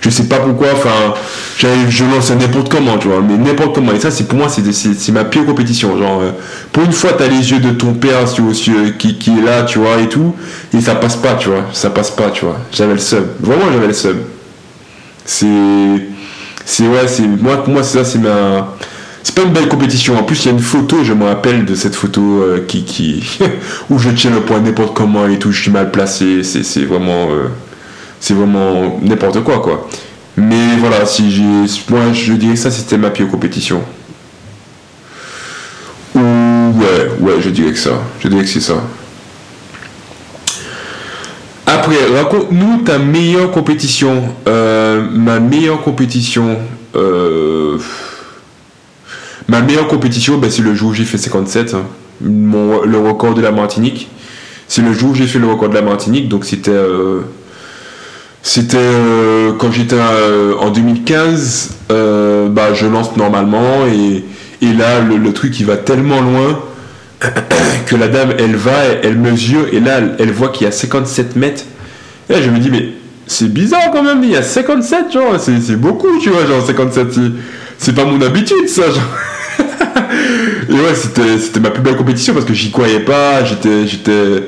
je 0.10 0.16
sais 0.16 0.24
pas 0.24 0.38
pourquoi, 0.38 0.70
enfin, 0.74 1.14
je 1.58 2.04
lance 2.06 2.32
n'importe 2.32 2.70
comment, 2.70 2.98
tu 2.98 3.08
vois, 3.08 3.22
mais 3.22 3.38
n'importe 3.38 3.76
comment. 3.76 3.92
Et 3.94 4.00
ça, 4.00 4.12
c'est 4.12 4.28
pour 4.28 4.38
moi, 4.38 4.48
c'est 4.50 5.12
ma 5.12 5.24
pire 5.24 5.46
compétition. 5.46 5.98
Genre, 5.98 6.22
euh, 6.22 6.32
pour 6.72 6.84
une 6.84 6.92
fois, 6.92 7.14
tu 7.14 7.24
as 7.24 7.28
les 7.28 7.52
yeux 7.52 7.60
de 7.60 7.72
ton 7.72 7.94
père 7.94 8.26
qui, 8.98 9.18
qui 9.18 9.30
est 9.38 9.42
là, 9.42 9.64
tu 9.64 9.80
vois, 9.80 10.00
et 10.02 10.10
tout, 10.10 10.36
et 10.74 10.82
ça 10.82 10.96
passe 10.96 11.16
pas, 11.16 11.36
tu 11.36 11.50
vois, 11.50 11.66
ça 11.74 11.90
passe 11.90 12.12
pas, 12.12 12.32
tu 12.32 12.46
vois. 12.46 12.58
J'avais 12.72 12.94
le 12.94 13.00
seum. 13.00 13.26
Vraiment, 13.40 13.72
j'avais 13.72 13.88
le 13.88 13.94
seum. 13.94 14.18
C'est. 15.26 15.48
C'est, 16.66 16.88
ouais, 16.88 17.08
c'est. 17.08 17.28
Moi, 17.28 17.64
pour 17.64 17.74
moi, 17.74 17.84
ça, 17.84 18.04
c'est 18.04 18.20
ma. 18.20 18.76
C'est 19.22 19.36
pas 19.36 19.44
une 19.44 19.54
belle 19.54 19.68
compétition. 19.68 20.18
En 20.18 20.24
plus, 20.24 20.44
il 20.44 20.46
y 20.48 20.50
a 20.50 20.54
une 20.54 20.60
photo, 20.60 21.04
je 21.04 21.14
me 21.14 21.26
rappelle 21.26 21.66
de 21.66 21.76
cette 21.76 21.94
photo 21.94 22.22
euh, 22.42 22.66
qui, 22.68 22.84
qui 22.84 23.22
où 23.90 24.00
je 24.00 24.10
tiens 24.10 24.32
le 24.32 24.42
point 24.42 24.60
n'importe 24.60 24.96
comment 24.96 25.28
et 25.28 25.38
tout, 25.38 25.52
je 25.52 25.62
suis 25.62 25.72
mal 25.72 25.92
placé. 25.92 26.44
C'est 26.44 26.86
vraiment. 26.86 27.30
Euh, 27.32 27.50
c'est 28.20 28.34
vraiment 28.34 29.00
n'importe 29.02 29.44
quoi, 29.44 29.60
quoi. 29.60 29.88
Mais 30.38 30.78
voilà, 30.80 31.06
si 31.06 31.32
j'ai, 31.32 31.44
moi 31.90 32.14
je 32.14 32.34
dirais 32.34 32.54
que 32.54 32.60
ça 32.60 32.72
c'était 32.72 32.98
ma 32.98 33.10
pire 33.10 33.28
compétition. 33.28 33.82
Ou 36.16 36.20
ouais, 36.20 37.10
ouais, 37.20 37.42
je 37.42 37.50
dirais 37.50 37.72
que 37.72 37.78
ça. 37.78 38.02
Je 38.20 38.28
dirais 38.28 38.44
que 38.44 38.50
c'est 38.50 38.62
ça. 38.62 38.82
Après, 41.66 41.98
raconte-nous 42.16 42.84
ta 42.84 42.98
meilleure 42.98 43.52
compétition. 43.52 44.24
Euh, 44.48 45.08
ma 45.12 45.40
meilleure 45.40 45.82
compétition. 45.82 46.58
Euh, 46.96 47.78
ma 49.48 49.62
meilleure 49.62 49.88
compétition, 49.88 50.40
ben, 50.40 50.50
c'est 50.50 50.64
le 50.64 50.74
jour 50.74 50.90
où 50.90 50.94
j'ai 50.94 51.06
fait 51.06 51.18
57. 51.18 51.76
Hein. 51.76 51.84
Mon, 52.22 52.82
le 52.84 52.98
record 52.98 53.36
de 53.36 53.42
la 53.42 53.52
Martinique. 53.52 54.10
C'est 54.68 54.82
le 54.82 54.94
jour 54.94 55.12
où 55.12 55.16
j'ai 55.16 55.28
fait 55.28 55.40
le 55.40 55.48
record 55.48 55.70
de 55.70 55.76
la 55.76 55.82
Martinique. 55.82 56.28
Donc 56.28 56.46
c'était 56.46 56.72
euh, 56.72 57.22
c'était 58.42 58.78
euh, 58.78 59.52
quand 59.58 59.72
j'étais 59.72 59.98
euh, 59.98 60.56
en 60.60 60.70
2015, 60.70 61.78
euh, 61.92 62.48
bah, 62.50 62.74
je 62.74 62.86
lance 62.86 63.16
normalement 63.18 63.86
et, 63.86 64.24
là 64.62 65.02
le, 65.02 65.34
truc 65.34 65.60
il 65.60 65.66
va 65.66 65.78
tellement 65.78 66.22
loin 66.22 66.60
que 67.86 67.96
la 67.96 68.08
dame 68.08 68.34
elle 68.38 68.56
va, 68.56 68.72
elle, 69.04 69.18
mesure 69.18 69.68
et 69.72 69.80
là 69.80 70.00
elle, 70.20 70.32
voit 70.32 70.50
qu'il 70.50 70.66
y 70.66 70.68
a 70.68 70.72
57 70.72 71.36
mètres. 71.36 71.64
Et 72.30 72.42
je 72.42 72.50
me 72.50 72.60
dis 72.60 72.70
mais 72.72 72.90
c'est 73.28 73.52
bizarre 73.52 73.92
quand 73.92 74.04
même, 74.04 74.24
il 74.24 74.32
y 74.32 74.38
a 74.38 74.44
57 74.44 75.12
genre, 75.12 75.40
c'est 75.40 75.76
beaucoup 75.76 76.20
tu 76.22 76.30
vois, 76.30 76.46
genre 76.46 76.66
57, 76.66 77.08
c'est 77.78 77.94
pas 77.94 78.06
mon 78.06 78.22
habitude 78.22 78.68
ça 78.68 78.90
genre. 78.90 79.04
et 80.70 80.74
ouais 80.74 80.96
c'était 80.96 81.60
ma 81.60 81.72
plus 81.72 81.84
belle 81.84 81.98
compétition 81.98 82.34
parce 82.34 82.46
que 82.46 82.54
j'y 82.54 82.72
croyais 82.72 83.02
pas, 83.02 83.44
j'étais 83.44 84.44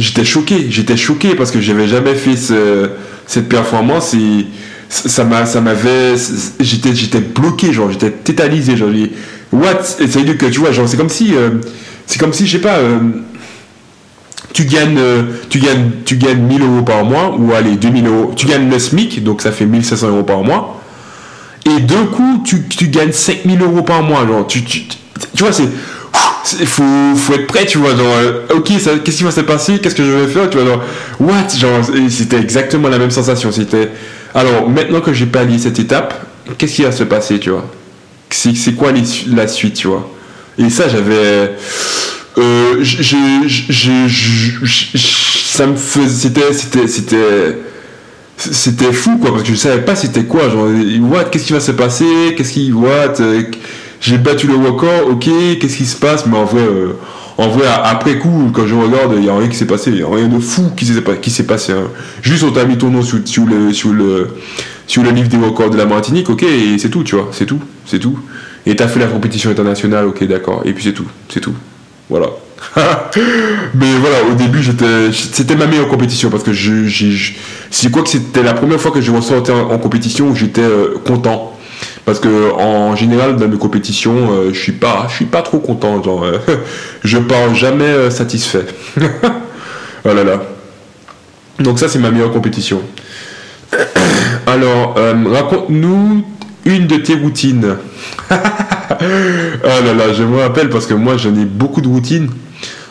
j'étais 0.00 0.24
choqué, 0.24 0.66
j'étais 0.70 0.96
choqué 0.96 1.34
parce 1.34 1.50
que 1.50 1.60
j'avais 1.60 1.86
jamais 1.86 2.14
fait 2.14 2.36
ce 2.36 2.90
cette 3.26 3.48
performance 3.48 4.14
et 4.14 4.46
ça 4.88 5.24
m'a 5.24 5.46
ça 5.46 5.60
m'avait 5.60 6.16
j'étais 6.58 6.94
j'étais 6.94 7.20
bloqué 7.20 7.72
genre 7.72 7.92
j'étais 7.92 8.10
tétanisé 8.10 8.76
genre 8.76 8.90
what? 9.52 9.82
Dire 10.00 10.38
que 10.38 10.46
tu 10.46 10.58
vois 10.58 10.72
genre 10.72 10.88
c'est 10.88 10.96
comme 10.96 11.10
si 11.10 11.34
euh, 11.34 11.50
c'est 12.06 12.18
comme 12.18 12.32
si 12.32 12.46
je 12.46 12.52
sais 12.52 12.62
pas 12.62 12.78
euh, 12.78 12.98
tu 14.52 14.64
gagnes 14.64 14.98
euh, 14.98 15.22
tu 15.48 15.60
gagnes 15.60 15.90
tu 16.04 16.16
gagnes 16.16 16.42
1000 16.42 16.62
euros 16.62 16.82
par 16.82 17.04
mois 17.04 17.36
ou 17.38 17.52
allez 17.52 17.76
2000 17.76 18.06
euros 18.06 18.32
tu 18.34 18.46
gagnes 18.46 18.68
le 18.68 18.78
SMIC 18.78 19.22
donc 19.22 19.42
ça 19.42 19.52
fait 19.52 19.66
1500 19.66 20.08
euros 20.08 20.24
par 20.24 20.42
mois 20.42 20.82
et 21.66 21.80
d'un 21.80 22.06
coup 22.06 22.42
tu, 22.44 22.66
tu 22.66 22.88
gagnes 22.88 23.12
5000 23.12 23.62
euros 23.62 23.82
par 23.82 24.02
mois 24.02 24.26
genre 24.26 24.46
tu, 24.46 24.64
tu, 24.64 24.84
tu 25.36 25.42
vois 25.42 25.52
c'est 25.52 25.68
il 26.58 26.66
faut, 26.66 27.14
faut, 27.16 27.34
être 27.34 27.46
prêt, 27.46 27.66
tu 27.66 27.78
vois, 27.78 27.90
genre, 27.90 28.14
euh, 28.22 28.46
ok, 28.54 28.72
qu'est-ce 29.04 29.16
qui 29.16 29.24
va 29.24 29.30
se 29.30 29.40
passer, 29.40 29.78
qu'est-ce 29.78 29.94
que 29.94 30.04
je 30.04 30.10
vais 30.10 30.26
faire, 30.26 30.48
tu 30.48 30.58
vois, 30.58 30.66
genre, 30.66 30.82
what, 31.18 31.48
genre, 31.58 31.80
c'était 32.08 32.38
exactement 32.38 32.88
la 32.88 32.98
même 32.98 33.10
sensation, 33.10 33.52
c'était, 33.52 33.90
alors, 34.34 34.68
maintenant 34.68 35.00
que 35.00 35.12
j'ai 35.12 35.26
pallié 35.26 35.58
cette 35.58 35.78
étape, 35.78 36.26
qu'est-ce 36.56 36.76
qui 36.76 36.82
va 36.82 36.92
se 36.92 37.04
passer, 37.04 37.38
tu 37.38 37.50
vois, 37.50 37.66
c'est 38.30 38.74
quoi 38.74 38.92
la 39.32 39.48
suite, 39.48 39.74
tu 39.74 39.88
vois, 39.88 40.10
et 40.58 40.70
ça, 40.70 40.88
j'avais, 40.88 41.50
euh, 42.38 42.84
ça 45.44 45.66
me 45.66 45.76
faisait, 45.76 46.08
c'était, 46.08 46.52
c'était, 46.52 46.86
c'était, 46.88 47.58
c'était 48.36 48.92
fou, 48.92 49.18
quoi, 49.18 49.30
parce 49.32 49.42
que 49.42 49.50
je 49.50 49.56
savais 49.56 49.82
pas 49.82 49.94
c'était 49.94 50.24
quoi, 50.24 50.48
genre, 50.48 50.68
what, 51.02 51.24
qu'est-ce 51.24 51.44
qui 51.44 51.52
va 51.52 51.60
se 51.60 51.72
passer, 51.72 52.34
qu'est-ce 52.36 52.52
qui, 52.52 52.72
what, 52.72 53.14
j'ai 54.00 54.18
battu 54.18 54.46
le 54.46 54.56
record, 54.56 55.08
ok, 55.10 55.28
qu'est-ce 55.60 55.76
qui 55.76 55.86
se 55.86 55.96
passe? 55.96 56.26
Mais 56.26 56.36
en 56.36 56.44
vrai, 56.44 56.62
euh, 56.62 56.92
en 57.36 57.48
vrai, 57.48 57.66
après 57.84 58.18
coup, 58.18 58.50
quand 58.52 58.66
je 58.66 58.74
regarde, 58.74 59.12
il 59.16 59.20
n'y 59.20 59.28
a 59.28 59.36
rien 59.36 59.48
qui 59.48 59.56
s'est 59.56 59.66
passé, 59.66 59.90
il 59.90 59.96
n'y 59.96 60.02
a 60.02 60.08
rien 60.08 60.26
de 60.26 60.38
fou 60.38 60.70
qui 60.74 60.86
s'est, 60.86 61.42
passé. 61.42 61.72
Hein. 61.72 61.88
Juste 62.22 62.42
on 62.42 62.50
t'a 62.50 62.64
mis 62.64 62.78
ton 62.78 62.88
nom 62.88 63.02
sur, 63.02 63.18
le, 63.46 63.72
sur, 63.72 63.92
le, 63.92 64.28
sur 64.86 65.02
le 65.02 65.10
livre 65.10 65.28
des 65.28 65.36
records 65.36 65.70
de 65.70 65.76
la 65.76 65.84
Martinique, 65.84 66.30
ok, 66.30 66.42
et 66.42 66.78
c'est 66.78 66.88
tout, 66.88 67.04
tu 67.04 67.14
vois, 67.14 67.28
c'est 67.32 67.46
tout, 67.46 67.60
c'est 67.84 67.98
tout. 67.98 68.18
Et 68.66 68.74
t'as 68.74 68.88
fait 68.88 69.00
la 69.00 69.06
compétition 69.06 69.50
internationale, 69.50 70.06
ok, 70.06 70.24
d'accord, 70.24 70.62
et 70.64 70.72
puis 70.72 70.84
c'est 70.84 70.92
tout, 70.94 71.06
c'est 71.28 71.40
tout. 71.40 71.54
Voilà. 72.08 72.26
mais 73.74 73.94
voilà, 74.00 74.16
au 74.30 74.34
début, 74.34 74.62
c'était 75.12 75.56
ma 75.56 75.66
meilleure 75.66 75.88
compétition 75.88 76.30
parce 76.30 76.42
que 76.42 76.52
je, 76.52 77.32
c'est 77.70 77.90
quoi 77.90 78.02
que 78.02 78.08
c'était 78.08 78.42
la 78.42 78.54
première 78.54 78.80
fois 78.80 78.90
que 78.90 79.00
je 79.00 79.10
ressortais 79.10 79.52
en, 79.52 79.70
en 79.70 79.78
compétition 79.78 80.28
où 80.28 80.34
j'étais 80.34 80.62
euh, 80.62 80.94
content. 81.06 81.56
Parce 82.04 82.18
que 82.18 82.52
en 82.52 82.96
général 82.96 83.36
dans 83.36 83.48
mes 83.48 83.58
compétitions, 83.58 84.32
euh, 84.32 84.50
je 84.52 84.58
suis 84.58 84.72
pas, 84.72 85.06
je 85.08 85.16
suis 85.16 85.24
pas 85.26 85.42
trop 85.42 85.58
content. 85.58 86.02
Genre, 86.02 86.24
euh, 86.24 86.38
je 87.04 87.18
pars 87.18 87.54
jamais 87.54 88.10
satisfait. 88.10 88.66
oh 90.04 90.14
là 90.14 90.24
là. 90.24 90.42
Donc 91.58 91.78
ça 91.78 91.88
c'est 91.88 91.98
ma 91.98 92.10
meilleure 92.10 92.32
compétition. 92.32 92.82
Alors 94.46 94.96
raconte-nous 95.32 96.24
une 96.64 96.86
de 96.86 96.96
tes 96.96 97.14
routines. 97.14 97.76
oh 98.30 98.34
là 99.62 99.94
là, 99.94 100.12
je 100.12 100.22
me 100.22 100.40
rappelle 100.40 100.68
parce 100.68 100.86
que 100.86 100.94
moi 100.94 101.16
j'en 101.16 101.34
ai 101.34 101.44
beaucoup 101.44 101.80
de 101.80 101.88
routines. 101.88 102.30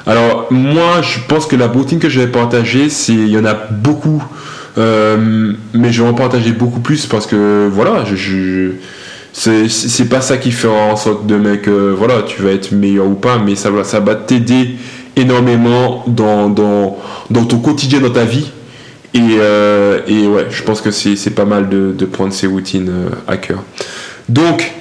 Alors, 0.10 0.48
moi, 0.50 1.04
je 1.04 1.20
pense 1.28 1.46
que 1.46 1.56
la 1.56 1.68
routine 1.68 2.00
que 2.00 2.10
je 2.10 2.20
vais 2.20 2.28
partager, 2.28 2.90
c'est. 2.90 3.14
Il 3.14 3.28
y 3.28 3.38
en 3.38 3.46
a 3.46 3.54
beaucoup. 3.54 4.24
Euh, 4.80 5.54
mais 5.74 5.92
je 5.92 6.02
vais 6.02 6.10
en 6.10 6.16
partager 6.16 6.52
beaucoup 6.52 6.80
plus 6.80 7.06
parce 7.06 7.28
que, 7.28 7.70
voilà, 7.72 8.04
je. 8.06 8.72
C'est 9.34 10.10
pas 10.10 10.22
ça 10.22 10.38
qui 10.38 10.52
fera 10.52 10.92
en 10.92 10.96
sorte 10.96 11.26
de 11.26 11.36
mec, 11.36 11.68
euh, 11.68 11.94
voilà, 11.98 12.24
tu 12.24 12.42
vas 12.42 12.52
être 12.52 12.72
meilleur 12.72 13.08
ou 13.08 13.14
pas, 13.14 13.38
mais 13.38 13.56
ça, 13.56 13.70
ça 13.84 14.00
va 14.00 14.16
t'aider 14.16 14.76
énormément 15.16 16.04
dans, 16.08 16.52
ton 16.54 17.60
quotidien, 17.60 18.00
dans 18.00 18.10
ta 18.10 18.26
vie. 18.26 18.50
Et, 19.14 19.20
euh, 19.40 20.02
et 20.08 20.28
ouais, 20.28 20.48
je 20.50 20.64
pense 20.64 20.82
que 20.82 20.92
c'est 20.92 21.30
pas 21.32 21.46
mal 21.46 21.70
de, 21.70 22.06
prendre 22.06 22.34
ces 22.34 22.48
routines 22.48 22.92
à 23.28 23.38
cœur. 23.38 23.64
Donc, 24.28 24.72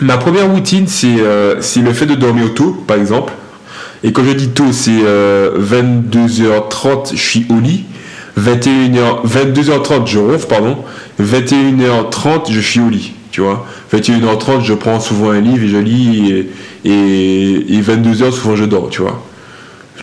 ma 0.00 0.16
première 0.16 0.50
routine, 0.50 0.86
c'est 0.88 1.16
le 1.16 1.92
fait 1.92 2.06
de 2.06 2.14
dormir 2.14 2.54
tôt, 2.54 2.82
par 2.86 2.96
exemple. 2.96 3.32
Et 4.04 4.12
quand 4.12 4.22
je 4.24 4.32
dis 4.32 4.48
tôt, 4.48 4.72
c'est 4.72 4.90
22h30, 4.90 5.02
euh, 5.02 7.00
je 7.12 7.16
suis 7.16 7.46
au 7.48 7.60
lit. 7.60 7.84
21h, 8.38 9.26
22h30, 9.26 10.06
je 10.06 10.18
ronfle, 10.18 10.46
pardon. 10.46 10.78
21h30, 11.20 12.52
je 12.52 12.60
suis 12.60 12.80
au 12.80 12.88
lit, 12.88 13.14
tu 13.30 13.40
vois. 13.40 13.66
21h30, 13.92 14.62
je 14.64 14.74
prends 14.74 15.00
souvent 15.00 15.30
un 15.30 15.40
livre 15.40 15.64
et 15.64 15.68
je 15.68 15.76
lis. 15.76 16.48
Et, 16.84 17.74
et, 17.74 17.80
22h, 17.80 18.32
souvent, 18.32 18.56
je 18.56 18.64
dors, 18.64 18.88
tu 18.90 19.02
vois. 19.02 19.22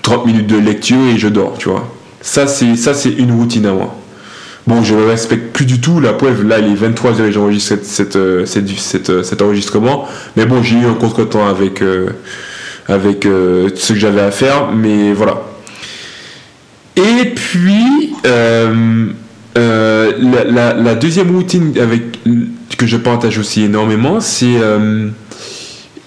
30 0.01 0.25
minutes 0.25 0.47
de 0.47 0.57
lecture 0.57 0.97
et 1.13 1.17
je 1.17 1.27
dors, 1.27 1.55
tu 1.57 1.69
vois. 1.69 1.89
Ça, 2.21 2.47
c'est, 2.47 2.65
une 3.17 3.31
routine 3.31 3.65
à 3.65 3.73
moi. 3.73 3.95
Bon, 4.67 4.83
je 4.83 4.95
ne 4.95 5.05
respecte 5.05 5.53
plus 5.53 5.65
du 5.65 5.79
tout. 5.79 5.99
La 5.99 6.13
preuve, 6.13 6.43
là, 6.43 6.59
il 6.59 6.73
est 6.73 6.75
23h 6.75 7.21
et 7.21 7.31
j'enregistre 7.31 7.77
cette, 7.83 8.15
euh, 8.15 8.45
euh, 8.45 9.23
cet 9.23 9.41
enregistrement. 9.41 10.07
Mais 10.35 10.45
bon, 10.45 10.63
j'ai 10.63 10.75
eu 10.75 10.85
un 10.85 10.95
contretemps 10.95 11.47
avec 11.47 11.81
avec 12.87 13.25
euh, 13.25 13.69
ce 13.75 13.93
que 13.93 13.99
j'avais 13.99 14.21
à 14.21 14.31
faire, 14.31 14.71
mais 14.71 15.13
voilà. 15.13 15.41
Et 16.95 17.33
puis, 17.35 18.13
la, 19.55 20.95
deuxième 20.95 21.35
routine 21.35 21.73
avec, 21.79 22.19
que 22.77 22.87
je 22.87 22.97
partage 22.97 23.37
aussi 23.37 23.63
énormément, 23.63 24.19
c'est, 24.19 24.55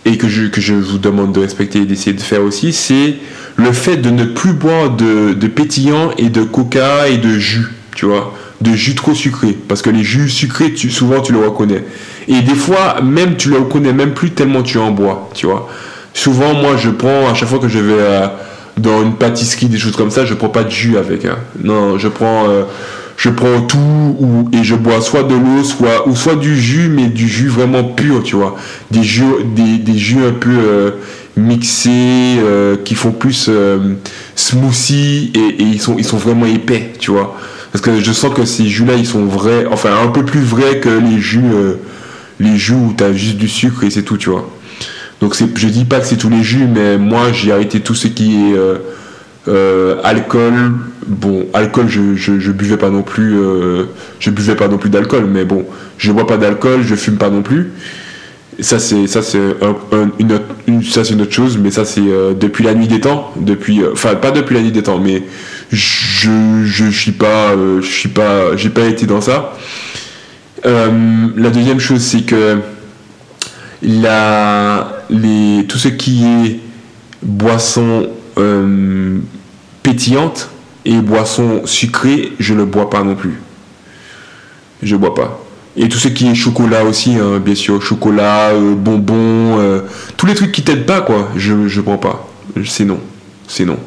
et 0.05 0.17
que 0.17 0.29
je, 0.29 0.47
que 0.47 0.61
je 0.61 0.75
vous 0.75 0.99
demande 0.99 1.33
de 1.33 1.41
respecter 1.41 1.81
et 1.81 1.87
d'essayer 1.87 2.15
de 2.15 2.21
faire 2.21 2.43
aussi, 2.43 2.73
c'est 2.73 3.17
le 3.57 3.73
fait 3.73 3.97
de 3.97 4.11
ne 4.11 4.25
plus 4.25 4.53
boire 4.53 4.91
de, 4.91 5.35
de 5.35 5.47
pétillant 5.47 6.13
et 6.19 6.29
de 6.29 6.43
coca 6.43 7.09
et 7.09 7.19
de 7.19 7.39
jus, 7.39 7.67
tu 7.95 8.07
vois 8.07 8.35
de 8.61 8.73
jus 8.73 8.97
trop 8.97 9.15
sucré 9.15 9.57
parce 9.69 9.83
que 9.83 9.91
les 9.91 10.03
jus 10.03 10.29
sucrés 10.29 10.75
souvent 10.77 11.21
tu 11.21 11.33
le 11.33 11.39
reconnais 11.39 11.85
et 12.27 12.41
des 12.41 12.57
fois 12.57 13.01
même 13.01 13.37
tu 13.37 13.51
le 13.51 13.59
reconnais 13.59 13.93
même 13.93 14.15
plus 14.15 14.33
tellement 14.33 14.65
tu 14.65 14.79
en 14.79 14.91
bois 14.91 15.31
tu 15.33 15.47
vois 15.47 15.69
souvent, 16.19 16.55
moi, 16.55 16.77
je 16.77 16.91
prends, 16.91 17.29
à 17.29 17.35
chaque 17.35 17.49
fois 17.49 17.59
que 17.59 17.69
je 17.69 17.79
vais 17.79 17.95
euh, 17.97 18.27
dans 18.77 19.03
une 19.03 19.15
pâtisserie, 19.15 19.67
des 19.67 19.79
choses 19.79 19.97
comme 19.97 20.11
ça, 20.11 20.25
je 20.25 20.35
prends 20.35 20.49
pas 20.49 20.65
de 20.65 20.71
jus 20.71 20.99
avec. 20.99 21.25
Hein. 21.25 21.39
Non, 21.63 21.99
je 21.99 22.09
prends, 22.09 22.49
euh, 22.49 22.65
je 23.19 23.31
prends 23.31 23.63
tout 23.63 24.17
ou, 24.21 24.49
et 24.53 24.63
je 24.63 24.77
bois 24.77 25.01
soit 25.01 25.25
de 25.25 25.35
l'eau, 25.35 25.65
soit, 25.65 26.09
ou 26.09 26.15
soit 26.15 26.37
du 26.37 26.59
jus, 26.59 26.89
mais 26.89 27.09
du 27.09 27.29
jus 27.29 27.49
vraiment 27.49 27.83
pur, 27.83 28.23
tu 28.23 28.37
vois. 28.37 28.57
Des 28.93 29.03
jus, 29.03 29.25
des, 29.55 29.99
jus 29.99 30.25
un 30.25 30.33
peu 30.33 30.57
euh, 30.57 30.91
mixés, 31.37 32.37
qui 32.85 32.95
font 32.95 33.11
plus 33.11 33.51
smoothie 34.37 35.33
et, 35.35 35.63
ils, 35.63 35.81
sont, 35.81 35.97
ils 35.99 36.05
sont 36.05 36.17
vraiment 36.17 36.47
épais, 36.47 36.93
tu 37.01 37.11
vois. 37.11 37.37
Parce 37.73 37.85
que 37.85 38.01
je 38.01 38.13
sens 38.13 38.33
que 38.33 38.45
ces 38.45 38.69
jus-là, 38.69 38.95
ils 38.95 39.07
sont 39.07 39.25
vrais, 39.25 39.67
enfin 39.67 39.91
un 40.01 40.09
peu 40.09 40.25
plus 40.25 40.41
vrais 40.41 40.79
que 40.79 40.89
les 40.89 41.19
jus, 41.19 41.43
les 42.39 42.57
jus 42.57 42.75
où 42.75 42.95
tu 42.97 43.19
juste 43.19 43.37
du 43.37 43.49
sucre 43.49 43.83
et 43.83 43.91
c'est 43.91 44.03
tout, 44.05 44.17
tu 44.17 44.31
vois. 44.31 44.49
Donc 45.21 45.35
je 45.37 45.67
dis 45.67 45.85
pas 45.85 45.99
que 45.99 46.07
c'est 46.07 46.19
tous 46.19 46.31
les 46.31 46.45
jus, 46.45 46.69
mais 46.73 46.99
moi 46.99 47.33
j'ai 47.33 47.51
arrêté 47.51 47.81
tout 47.81 47.97
ce 47.97 48.07
qui 48.07 48.37
est 48.37 48.55
euh, 49.49 49.97
euh, 49.97 50.01
alcool. 50.05 50.73
Bon, 51.07 51.47
alcool, 51.55 51.87
je, 51.89 52.15
je, 52.17 52.53
buvais 52.53 52.77
pas 52.77 52.91
non 52.91 53.03
plus, 53.03 53.39
euh, 53.39 53.85
je 54.21 54.31
buvais 54.31 54.55
pas 54.55 54.69
non 54.69 54.77
plus 54.77 54.91
d'alcool, 54.91 55.27
mais 55.27 55.45
bon, 55.45 55.65
je 55.97 56.13
bois 56.13 56.27
pas 56.27 56.37
d'alcool, 56.37 56.83
je 56.83 56.95
fume 56.95 57.17
pas 57.17 57.31
non 57.31 57.41
plus. 57.41 57.73
ça 58.61 58.79
c'est 58.79 59.07
ça 59.07 59.23
c'est 59.23 59.39
une, 60.19 60.33
autre, 60.33 60.45
ça 60.91 61.05
c'est 61.05 61.15
une 61.15 61.23
autre 61.23 61.33
chose, 61.33 61.57
mais 61.57 61.71
ça 61.71 61.87
c'est 61.87 62.03
depuis 62.39 62.63
la 62.63 62.75
nuit 62.75 62.89
des 62.89 63.01
temps, 63.01 63.33
depuis, 63.37 63.81
enfin 63.91 64.17
pas 64.17 64.33
depuis 64.33 64.55
la 64.55 64.63
nuit 64.63 64.73
des 64.73 64.83
temps, 64.83 64.99
mais 64.99 65.23
je 65.71 66.63
je 66.65 66.91
suis 66.91 67.13
pas, 67.13 67.55
je 67.81 67.87
suis 67.87 68.11
pas, 68.11 68.55
j'ai 68.57 68.71
pas 68.71 68.85
été 68.85 69.07
dans 69.07 69.23
ça. 69.23 69.57
la 70.65 71.51
deuxième 71.51 71.81
chose 71.81 72.03
c'est 72.03 72.23
que 72.23 72.59
la 73.83 75.05
les, 75.09 75.65
tout 75.67 75.79
ce 75.79 75.89
qui 75.89 76.27
est 76.27 76.61
boisson 77.23 78.09
euh, 78.39 79.08
et 80.85 80.97
boisson 80.97 81.63
sucrée, 81.65 82.33
je 82.39 82.55
ne 82.55 82.65
bois 82.65 82.91
pas 82.91 83.03
non 83.03 83.15
plus. 83.15 83.41
Je 84.83 84.97
bois 84.97 85.15
pas. 85.15 85.41
Et 85.77 85.89
tout 85.89 85.99
ce 85.99 86.09
qui 86.09 86.29
est 86.29 86.35
chocolat 86.35 86.85
aussi, 86.85 87.17
hein, 87.17 87.39
bien 87.39 87.55
sûr, 87.55 87.81
chocolat, 87.83 88.51
euh, 88.51 88.75
bonbons, 88.75 89.59
euh, 89.59 89.83
tous 90.17 90.27
les 90.27 90.35
trucs 90.35 90.53
qui 90.53 90.63
t'aident 90.63 90.87
pas, 90.87 91.03
quoi, 91.03 91.29
je 91.37 91.53
ne 91.53 91.81
prends 91.83 91.99
pas. 91.99 92.29
C'est 92.65 92.85
non. 92.85 92.99
C'est 93.47 93.65
non. 93.65 93.79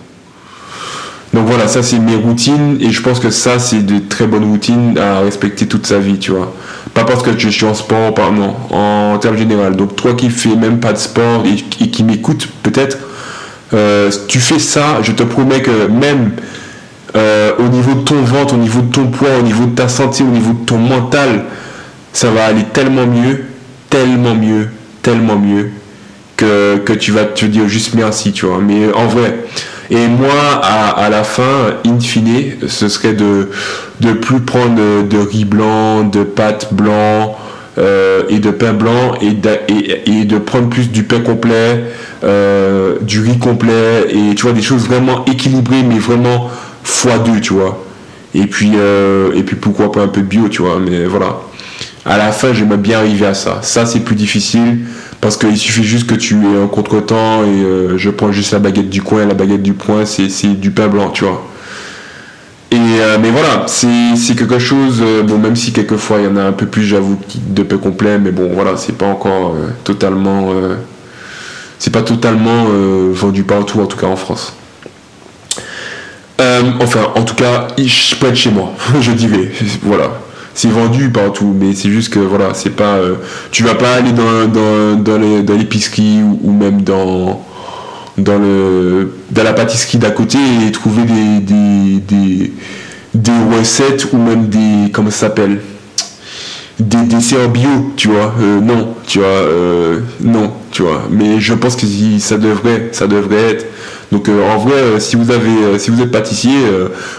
Donc 1.33 1.47
voilà, 1.47 1.67
ça 1.67 1.81
c'est 1.81 1.99
mes 1.99 2.15
routines 2.15 2.77
et 2.81 2.91
je 2.91 3.01
pense 3.01 3.19
que 3.19 3.29
ça 3.29 3.57
c'est 3.57 3.85
de 3.85 3.99
très 3.99 4.27
bonnes 4.27 4.43
routines 4.43 4.97
à 4.97 5.21
respecter 5.21 5.65
toute 5.65 5.87
sa 5.87 5.97
vie, 5.97 6.19
tu 6.19 6.31
vois. 6.31 6.53
Pas 6.93 7.05
parce 7.05 7.23
que 7.23 7.37
je 7.37 7.47
suis 7.47 7.65
en 7.65 7.73
sport, 7.73 8.13
pardon, 8.13 8.53
en 8.69 9.17
termes 9.17 9.37
général. 9.37 9.77
Donc 9.77 9.95
toi 9.95 10.13
qui 10.13 10.29
fais 10.29 10.55
même 10.55 10.79
pas 10.81 10.91
de 10.91 10.97
sport 10.97 11.45
et, 11.45 11.55
qui 11.87 12.03
m'écoutes 12.03 12.49
peut-être, 12.63 12.97
euh, 13.73 14.11
tu 14.27 14.39
fais 14.39 14.59
ça, 14.59 14.99
je 15.01 15.11
te 15.11 15.23
promets 15.23 15.61
que 15.61 15.87
même 15.87 16.31
euh, 17.15 17.51
au 17.59 17.67
niveau 17.67 17.93
de 17.93 18.01
ton 18.01 18.21
ventre, 18.21 18.53
au 18.53 18.57
niveau 18.57 18.81
de 18.81 18.91
ton 18.91 19.07
poids, 19.07 19.29
au 19.39 19.43
niveau 19.43 19.65
de 19.65 19.75
ta 19.75 19.87
santé, 19.87 20.23
au 20.23 20.27
niveau 20.27 20.53
de 20.53 20.65
ton 20.65 20.77
mental, 20.77 21.45
ça 22.13 22.31
va 22.31 22.45
aller 22.45 22.63
tellement 22.73 23.07
mieux, 23.07 23.45
tellement 23.89 24.35
mieux, 24.35 24.69
tellement 25.01 25.37
mieux 25.37 25.71
que, 26.37 26.93
tu 26.93 27.11
vas 27.11 27.25
te 27.25 27.45
dire 27.45 27.67
juste 27.67 27.93
merci, 27.93 28.31
tu 28.31 28.45
vois. 28.45 28.59
Mais 28.59 28.91
en 28.93 29.07
vrai, 29.07 29.45
et 29.89 30.07
moi, 30.07 30.61
à, 30.63 31.09
la 31.09 31.23
fin, 31.23 31.75
in 31.85 31.99
fine, 31.99 32.53
ce 32.67 32.87
serait 32.87 33.13
de 33.13 33.49
ne 34.01 34.13
plus 34.13 34.39
prendre 34.39 35.03
de 35.03 35.17
riz 35.17 35.45
blanc, 35.45 36.03
de 36.03 36.23
pâtes 36.23 36.73
blanc 36.73 37.37
euh, 37.77 38.23
et 38.27 38.39
de 38.39 38.51
pain 38.51 38.73
blanc 38.73 39.13
et 39.21 39.31
de, 39.31 40.37
prendre 40.39 40.67
plus 40.67 40.91
du 40.91 41.03
pain 41.03 41.21
complet, 41.21 41.85
euh, 42.23 42.97
du 43.01 43.21
riz 43.21 43.39
complet 43.39 44.07
et 44.09 44.35
tu 44.35 44.43
vois 44.43 44.51
des 44.51 44.61
choses 44.61 44.85
vraiment 44.87 45.23
équilibrées 45.25 45.83
mais 45.87 45.97
vraiment 45.97 46.49
x2 46.85 47.39
tu 47.41 47.53
vois. 47.53 47.85
Et 48.33 48.47
puis, 48.47 48.71
euh, 48.75 49.33
et 49.35 49.43
puis 49.43 49.55
pourquoi 49.55 49.91
pas 49.91 50.01
un 50.01 50.07
peu 50.07 50.21
bio, 50.21 50.47
tu 50.49 50.61
vois. 50.61 50.79
Mais 50.79 51.05
voilà. 51.05 51.41
À 52.05 52.17
la 52.17 52.31
fin, 52.31 52.53
j'aimerais 52.53 52.77
bien 52.77 52.99
arriver 52.99 53.25
à 53.25 53.33
ça. 53.33 53.59
Ça, 53.61 53.85
c'est 53.85 53.99
plus 54.01 54.15
difficile. 54.15 54.79
Parce 55.19 55.37
qu'il 55.37 55.57
suffit 55.57 55.83
juste 55.83 56.07
que 56.07 56.15
tu 56.15 56.35
aies 56.35 56.63
un 56.63 56.67
contre-temps 56.67 57.43
et 57.43 57.97
je 57.97 58.09
prends 58.09 58.31
juste 58.31 58.53
la 58.53 58.59
baguette 58.59 58.89
du 58.89 59.01
coin. 59.01 59.25
La 59.25 59.33
baguette 59.33 59.61
du 59.61 59.73
coin, 59.73 60.05
c'est 60.05 60.59
du 60.59 60.71
pain 60.71 60.87
blanc, 60.87 61.09
tu 61.09 61.25
vois. 61.25 61.50
Et, 62.71 62.77
euh, 62.77 63.17
mais 63.21 63.31
voilà, 63.31 63.65
c'est 63.67 64.35
quelque 64.35 64.59
chose, 64.59 65.01
euh, 65.01 65.23
bon, 65.23 65.37
même 65.37 65.55
si 65.55 65.73
quelquefois 65.73 66.19
il 66.19 66.25
y 66.25 66.27
en 66.27 66.37
a 66.37 66.43
un 66.43 66.53
peu 66.53 66.65
plus, 66.65 66.83
j'avoue, 66.83 67.19
de 67.35 67.63
pain 67.63 67.77
complet, 67.77 68.17
mais 68.17 68.31
bon, 68.31 68.49
voilà, 68.53 68.77
c'est 68.77 68.97
pas 68.97 69.07
encore 69.07 69.55
totalement. 69.83 70.49
c'est 71.79 71.91
pas 71.91 72.01
totalement 72.01 72.65
vendu 73.11 73.43
partout, 73.43 73.81
en 73.81 73.85
tout 73.87 73.97
cas 73.97 74.07
en 74.07 74.15
France. 74.15 74.53
enfin, 76.79 77.07
en 77.15 77.23
tout 77.23 77.35
cas, 77.35 77.67
je 77.77 78.15
peux 78.15 78.27
être 78.27 78.35
chez 78.35 78.51
moi, 78.51 78.71
je 79.01 79.11
dirais. 79.11 79.51
Voilà 79.83 80.11
c'est 80.53 80.69
vendu 80.69 81.09
partout, 81.09 81.55
mais 81.57 81.73
c'est 81.73 81.89
juste 81.89 82.13
que 82.13 82.19
voilà, 82.19 82.53
c'est 82.53 82.71
pas. 82.71 82.95
Euh, 82.95 83.15
tu 83.51 83.63
vas 83.63 83.75
pas 83.75 83.93
aller 83.95 84.11
dans, 84.11 84.47
dans, 84.47 85.01
dans 85.01 85.21
ou, 85.21 86.51
même 86.51 86.81
dans, 86.81 87.45
dans, 88.17 88.37
le, 88.37 89.13
dans 89.31 89.43
la 89.43 89.53
pâtisserie 89.53 89.97
d'à 89.97 90.11
côté 90.11 90.37
et 90.67 90.71
trouver 90.71 91.03
des, 91.03 91.99
des, 91.99 92.51
des, 93.13 93.57
recettes 93.57 94.07
ou 94.13 94.17
même 94.17 94.47
des. 94.47 94.91
Comment 94.91 95.11
ça 95.11 95.27
s'appelle? 95.27 95.61
Des 96.79 97.03
desserts 97.03 97.49
bio, 97.49 97.93
tu 97.95 98.07
vois. 98.07 98.33
non, 98.39 98.95
tu 99.05 99.19
vois. 99.19 99.45
non, 100.21 100.51
tu 100.71 100.81
vois. 100.81 101.03
Mais 101.11 101.39
je 101.39 101.53
pense 101.53 101.75
que 101.75 101.85
ça 102.19 102.37
devrait, 102.37 102.89
ça 102.91 103.07
devrait 103.07 103.51
être. 103.51 103.65
Donc 104.11 104.27
en 104.29 104.57
vrai, 104.57 104.99
si 104.99 105.15
vous 105.15 105.29
avez, 105.29 105.77
si 105.77 105.91
vous 105.91 106.01
êtes 106.01 106.11
pâtissier, 106.11 106.57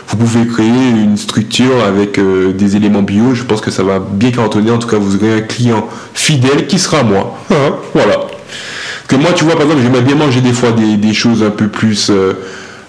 vous 0.08 0.16
pouvez 0.16 0.48
créer 0.48 0.66
une 0.66 1.16
structure 1.16 1.84
avec 1.86 2.18
des 2.18 2.76
éléments 2.76 3.02
bio. 3.02 3.34
Je 3.34 3.44
pense 3.44 3.60
que 3.60 3.70
ça 3.70 3.84
va 3.84 4.00
bien 4.00 4.32
cartonner. 4.32 4.72
En 4.72 4.78
tout 4.78 4.88
cas, 4.88 4.98
vous 4.98 5.14
aurez 5.14 5.34
un 5.34 5.42
client 5.42 5.86
fidèle 6.12 6.66
qui 6.66 6.80
sera 6.80 7.04
moi. 7.04 7.38
voilà. 7.94 8.31
Que 9.12 9.18
moi, 9.18 9.32
tu 9.34 9.44
vois, 9.44 9.56
par 9.56 9.64
exemple, 9.64 9.82
j'aimerais 9.82 10.00
bien 10.00 10.14
manger 10.14 10.40
des 10.40 10.54
fois 10.54 10.70
des, 10.72 11.12
choses 11.12 11.42
un 11.42 11.50
peu 11.50 11.68
plus 11.68 12.10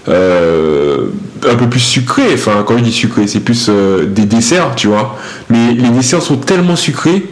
euh, 0.08 1.08
un 1.46 1.56
peu 1.56 1.68
plus 1.68 1.82
sucré. 1.82 2.22
Enfin, 2.34 2.64
quand 2.66 2.78
je 2.78 2.84
dis 2.84 2.94
sucré, 2.94 3.28
c'est 3.28 3.42
plus 3.42 3.68
euh, 3.68 4.06
des 4.06 4.24
desserts, 4.24 4.74
tu 4.78 4.88
vois. 4.88 5.18
Mais 5.50 5.74
les 5.74 5.90
desserts 5.90 6.22
sont 6.22 6.38
tellement 6.38 6.78
sucrés 6.78 7.26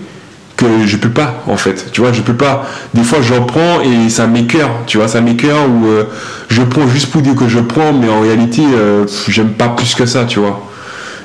que 0.57 0.65
je 0.85 0.97
peux 0.97 1.09
pas, 1.09 1.41
en 1.47 1.55
fait. 1.55 1.89
Tu 1.93 2.01
vois, 2.01 2.11
je 2.11 2.21
peux 2.21 2.33
pas. 2.33 2.67
Des 2.93 3.03
fois, 3.03 3.19
j'en 3.21 3.45
prends 3.45 3.79
et 3.79 4.09
ça 4.09 4.27
m'écœure, 4.27 4.71
tu 4.87 4.97
vois, 4.97 5.07
ça 5.07 5.21
m'écœure 5.21 5.69
ou 5.69 5.87
euh, 5.87 6.03
je 6.49 6.61
prends 6.61 6.85
juste 6.89 7.11
pour 7.11 7.21
dire 7.21 7.35
que 7.35 7.47
je 7.47 7.59
prends, 7.59 7.93
mais 7.93 8.09
en 8.09 8.19
réalité, 8.19 8.63
j'aime 9.29 9.53
pas 9.53 9.69
plus 9.69 9.95
que 9.95 10.05
ça, 10.05 10.25
tu 10.25 10.39
vois. 10.39 10.67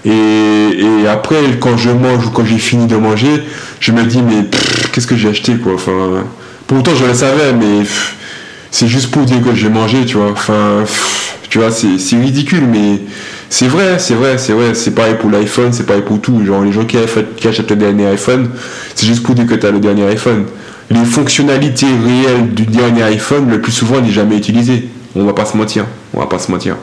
Et, 0.04 0.12
et, 0.12 1.08
après, 1.08 1.38
quand 1.58 1.76
je 1.76 1.90
mange 1.90 2.26
ou 2.26 2.30
quand 2.30 2.44
j'ai 2.44 2.58
fini 2.58 2.86
de 2.86 2.94
manger, 2.94 3.42
je 3.80 3.90
me 3.90 4.04
dis, 4.04 4.22
mais 4.22 4.46
qu'est-ce 4.92 5.08
que 5.08 5.16
j'ai 5.16 5.30
acheté, 5.30 5.56
quoi. 5.56 5.74
Enfin, 5.74 6.22
pourtant, 6.66 6.92
je 6.94 7.04
le 7.04 7.14
savais, 7.14 7.52
mais 7.52 7.86
c'est 8.70 8.88
juste 8.88 9.10
pour 9.10 9.22
dire 9.22 9.42
que 9.42 9.54
j'ai 9.54 9.68
mangé, 9.68 10.04
tu 10.04 10.16
vois. 10.16 10.30
Enfin, 10.30 10.84
tu 11.48 11.58
vois, 11.58 11.70
c'est 11.70 12.16
ridicule, 12.16 12.64
mais 12.70 13.00
c'est 13.48 13.68
vrai, 13.68 13.98
c'est 13.98 14.14
vrai, 14.14 14.38
c'est 14.38 14.52
vrai. 14.52 14.74
C'est 14.74 14.90
pareil 14.94 15.14
pour 15.18 15.30
l'iPhone, 15.30 15.72
c'est 15.72 15.86
pareil 15.86 16.02
pour 16.02 16.20
tout. 16.20 16.44
Genre, 16.44 16.62
les 16.62 16.72
gens 16.72 16.84
qui, 16.84 16.96
achètent 16.98 17.70
le 17.70 17.76
dernier 17.76 18.06
iPhone, 18.06 18.50
c'est 18.94 19.06
juste 19.06 19.22
pour 19.22 19.34
dire 19.34 19.46
que 19.46 19.54
tu 19.54 19.66
as 19.66 19.70
le 19.70 19.80
dernier 19.80 20.06
iPhone. 20.06 20.44
Les 20.90 21.04
fonctionnalités 21.04 21.86
réelles 21.86 22.54
du 22.54 22.66
dernier 22.66 23.02
iPhone, 23.04 23.50
le 23.50 23.60
plus 23.60 23.72
souvent, 23.72 24.00
n'est 24.00 24.10
jamais 24.10 24.36
utilisées. 24.36 24.88
On 25.14 25.24
va 25.24 25.32
pas 25.32 25.46
se 25.46 25.56
mentir. 25.56 25.84
On 26.14 26.20
va 26.20 26.26
pas 26.26 26.38
se 26.38 26.50
mentir. 26.50 26.76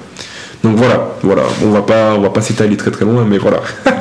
Donc 0.64 0.78
voilà, 0.78 1.16
voilà. 1.22 1.44
On 1.64 1.70
va 1.70 1.82
pas, 1.82 2.16
on 2.16 2.22
va 2.22 2.30
pas 2.30 2.42
s'étaler 2.42 2.78
très 2.78 2.92
très 2.92 3.06
loin, 3.06 3.26
mais 3.28 3.38
voilà. 3.38 3.62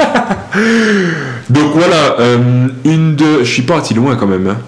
Donc 1.51 1.73
voilà, 1.75 2.17
euh, 2.21 2.69
une 2.85 3.17
de, 3.17 3.41
je 3.41 3.51
suis 3.51 3.63
parti 3.63 3.95
loin 3.95 4.17
quand 4.17 4.27
même. 4.27 4.47
Hein. 4.47 4.59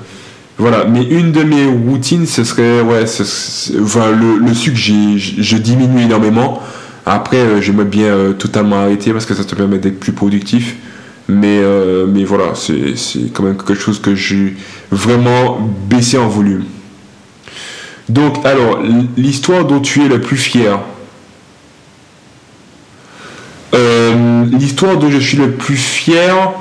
Voilà, 0.57 0.85
mais 0.85 1.03
une 1.03 1.33
de 1.33 1.43
mes 1.43 1.67
routines, 1.67 2.27
ce 2.27 2.45
serait, 2.45 2.81
ouais, 2.81 3.05
le, 3.05 4.55
sucre, 4.55 4.77
je 4.77 5.57
diminue 5.57 6.03
énormément. 6.03 6.63
Après, 7.07 7.37
euh, 7.39 7.61
j'aimerais 7.61 7.85
bien 7.85 8.07
euh, 8.07 8.33
totalement 8.33 8.77
arrêter 8.77 9.13
parce 9.13 9.27
que 9.27 9.35
ça 9.35 9.45
te 9.45 9.55
permet 9.55 9.79
d'être 9.79 10.01
plus 10.01 10.13
productif. 10.13 10.77
Mais, 11.29 11.59
euh, 11.61 12.07
mais 12.07 12.25
voilà, 12.25 12.55
c'est 12.55 13.33
quand 13.33 13.43
même 13.43 13.57
quelque 13.57 13.75
chose 13.75 14.01
que 14.01 14.15
j'ai 14.15 14.57
vraiment 14.91 15.59
baissé 15.89 16.19
en 16.19 16.29
volume. 16.29 16.65
Donc, 18.09 18.45
alors, 18.45 18.81
l'histoire 19.17 19.65
dont 19.65 19.81
tu 19.81 20.05
es 20.05 20.09
le 20.09 20.21
plus 20.21 20.37
fier. 20.37 20.79
l'histoire 24.53 24.99
dont 24.99 25.11
je 25.11 25.19
suis 25.19 25.37
le 25.37 25.53
plus 25.53 25.77
fier. 25.77 26.53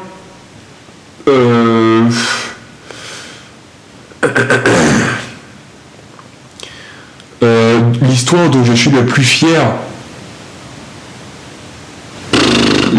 L'histoire 8.03 8.49
dont 8.49 8.63
je 8.63 8.73
suis 8.73 8.91
le 8.91 9.05
plus 9.05 9.23
fier, 9.23 9.61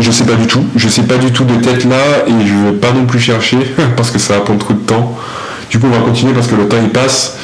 je 0.01 0.11
sais 0.11 0.25
pas 0.25 0.35
du 0.35 0.47
tout. 0.47 0.65
Je 0.77 0.89
sais 0.89 1.03
pas 1.03 1.17
du 1.17 1.33
tout 1.33 1.45
de 1.45 1.55
tête 1.57 1.85
là 1.85 2.25
et 2.27 2.47
je 2.47 2.55
vais 2.67 2.73
pas 2.73 2.93
non 2.93 3.07
plus 3.07 3.21
chercher 3.21 3.59
parce 3.97 4.11
que 4.11 4.19
ça 4.19 4.35
va 4.35 4.41
prendre 4.41 4.59
trop 4.59 4.75
de 4.75 4.81
temps. 4.81 5.17
Du 5.71 5.79
coup, 5.79 5.87
on 5.87 5.99
va 5.99 6.05
continuer 6.05 6.33
parce 6.33 6.47
que 6.47 6.55
le 6.55 6.69
temps 6.69 6.77
il 6.83 6.91
passe. 6.91 7.37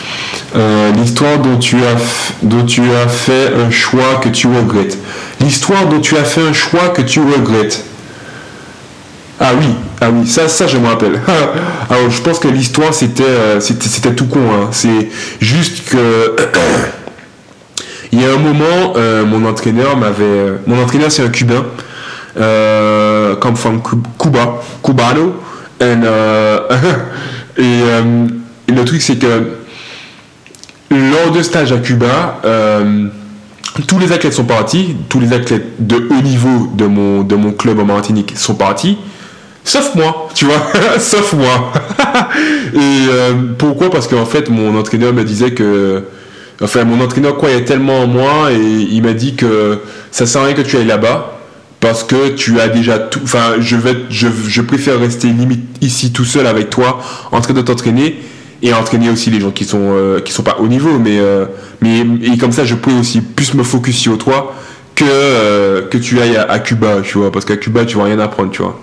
Euh, 0.56 0.90
l'histoire 0.92 1.38
dont 1.38 1.58
tu 1.58 1.76
as 1.76 3.08
fait 3.08 3.52
un 3.54 3.70
choix 3.70 4.20
que 4.22 4.28
tu 4.28 4.48
regrettes. 4.48 4.98
L'histoire 5.40 5.86
dont 5.86 6.00
tu 6.00 6.16
as 6.16 6.24
fait 6.24 6.42
un 6.42 6.52
choix 6.52 6.88
que 6.88 7.02
tu 7.02 7.20
regrettes. 7.20 7.84
Ah 9.42 9.52
oui, 9.58 9.68
ah 10.02 10.10
oui, 10.12 10.26
ça, 10.26 10.48
ça 10.48 10.66
je 10.66 10.76
me 10.76 10.86
rappelle. 10.86 11.18
Alors 11.90 12.10
je 12.10 12.20
pense 12.20 12.38
que 12.38 12.48
l'histoire 12.48 12.92
c'était, 12.92 13.22
euh, 13.26 13.60
tout 14.14 14.26
con. 14.26 14.40
Hein. 14.40 14.68
C'est 14.70 15.08
juste 15.40 15.88
que 15.88 16.36
il 18.12 18.20
y 18.20 18.24
a 18.24 18.32
un 18.32 18.38
moment, 18.38 18.94
euh, 18.96 19.24
mon 19.24 19.44
entraîneur 19.48 19.96
m'avait, 19.96 20.24
euh, 20.24 20.56
mon 20.66 20.82
entraîneur 20.82 21.10
c'est 21.12 21.22
un 21.22 21.28
cubain, 21.28 21.64
comme 22.34 23.56
from 23.56 23.82
Cuba, 24.18 24.60
cubano, 24.82 25.34
et, 25.80 25.86
et, 27.56 28.72
le 28.72 28.84
truc 28.84 29.02
c'est 29.02 29.16
que 29.16 29.56
lors 30.90 31.32
de 31.32 31.42
stage 31.42 31.72
à 31.72 31.78
Cuba 31.78 32.40
tous 33.86 33.98
les 33.98 34.12
athlètes 34.12 34.32
sont 34.32 34.44
partis, 34.44 34.96
tous 35.08 35.20
les 35.20 35.32
athlètes 35.32 35.66
de 35.78 35.96
haut 35.96 36.22
niveau 36.22 36.70
de 36.74 36.86
mon, 36.86 37.22
de 37.22 37.36
mon 37.36 37.52
club 37.52 37.78
en 37.78 37.84
Martinique 37.84 38.34
sont 38.36 38.54
partis. 38.54 38.98
Sauf 39.64 39.94
moi, 39.94 40.28
tu 40.34 40.46
vois, 40.46 40.62
sauf 40.98 41.32
moi. 41.34 41.72
et 42.74 42.78
euh, 42.78 43.34
pourquoi? 43.58 43.90
Parce 43.90 44.08
qu'en 44.08 44.24
fait, 44.24 44.48
mon 44.48 44.78
entraîneur 44.78 45.12
me 45.12 45.24
disait 45.24 45.52
que. 45.52 46.04
Enfin, 46.62 46.84
mon 46.84 47.02
entraîneur 47.02 47.36
croyait 47.36 47.64
tellement 47.64 48.00
en 48.00 48.06
moi 48.06 48.52
et 48.52 48.58
il 48.58 49.02
m'a 49.02 49.14
dit 49.14 49.34
que 49.34 49.80
ça 50.10 50.26
sert 50.26 50.42
à 50.42 50.46
rien 50.46 50.54
que 50.54 50.60
tu 50.60 50.76
ailles 50.76 50.86
là-bas 50.86 51.38
parce 51.80 52.04
que 52.04 52.28
tu 52.28 52.60
as 52.60 52.68
déjà 52.68 52.98
tout. 52.98 53.20
Enfin, 53.24 53.54
je, 53.58 53.76
vais, 53.76 53.96
je, 54.10 54.60
préfère 54.60 55.00
rester 55.00 55.28
limite 55.28 55.64
ici 55.80 56.12
tout 56.12 56.26
seul 56.26 56.46
avec 56.46 56.68
toi, 56.68 57.00
en 57.32 57.40
train 57.40 57.54
de 57.54 57.62
t'entraîner 57.62 58.20
et 58.62 58.74
entraîner 58.74 59.08
aussi 59.08 59.30
les 59.30 59.40
gens 59.40 59.50
qui 59.50 59.64
sont 59.64 59.94
euh, 59.94 60.20
qui 60.20 60.32
sont 60.32 60.42
pas 60.42 60.58
au 60.58 60.68
niveau, 60.68 60.98
mais 60.98 61.18
euh, 61.18 61.46
mais 61.80 62.04
et 62.22 62.36
comme 62.36 62.52
ça, 62.52 62.66
je 62.66 62.74
peux 62.74 62.92
aussi 62.92 63.22
plus 63.22 63.54
me 63.54 63.62
focus 63.62 63.96
sur 63.96 64.18
toi 64.18 64.54
que 64.94 65.88
que 65.88 65.96
tu 65.96 66.20
ailles 66.20 66.36
à, 66.36 66.42
à 66.42 66.58
Cuba, 66.58 66.98
tu 67.02 67.16
vois, 67.16 67.32
parce 67.32 67.46
qu'à 67.46 67.56
Cuba, 67.56 67.86
tu 67.86 67.96
vas 67.96 68.04
rien 68.04 68.18
apprendre, 68.18 68.50
tu 68.50 68.60
vois. 68.60 68.78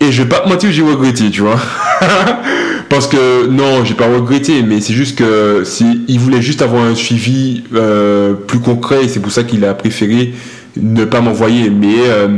Et 0.00 0.10
je 0.10 0.22
vais 0.22 0.28
pas 0.28 0.40
te 0.40 0.48
mentir, 0.48 0.72
j'ai 0.72 0.82
regretté, 0.82 1.30
tu 1.30 1.42
vois. 1.42 1.58
Parce 2.94 3.08
que 3.08 3.48
non, 3.48 3.84
j'ai 3.84 3.94
pas 3.94 4.06
regretté, 4.06 4.62
mais 4.62 4.80
c'est 4.80 4.92
juste 4.94 5.18
que 5.18 5.64
il 6.06 6.20
voulait 6.20 6.40
juste 6.40 6.62
avoir 6.62 6.84
un 6.84 6.94
suivi 6.94 7.64
euh, 7.74 8.34
plus 8.34 8.60
concret, 8.60 9.04
et 9.04 9.08
c'est 9.08 9.18
pour 9.18 9.32
ça 9.32 9.42
qu'il 9.42 9.64
a 9.64 9.74
préféré 9.74 10.32
ne 10.76 11.04
pas 11.04 11.20
m'envoyer. 11.20 11.70
Mais 11.70 11.96
euh, 12.06 12.28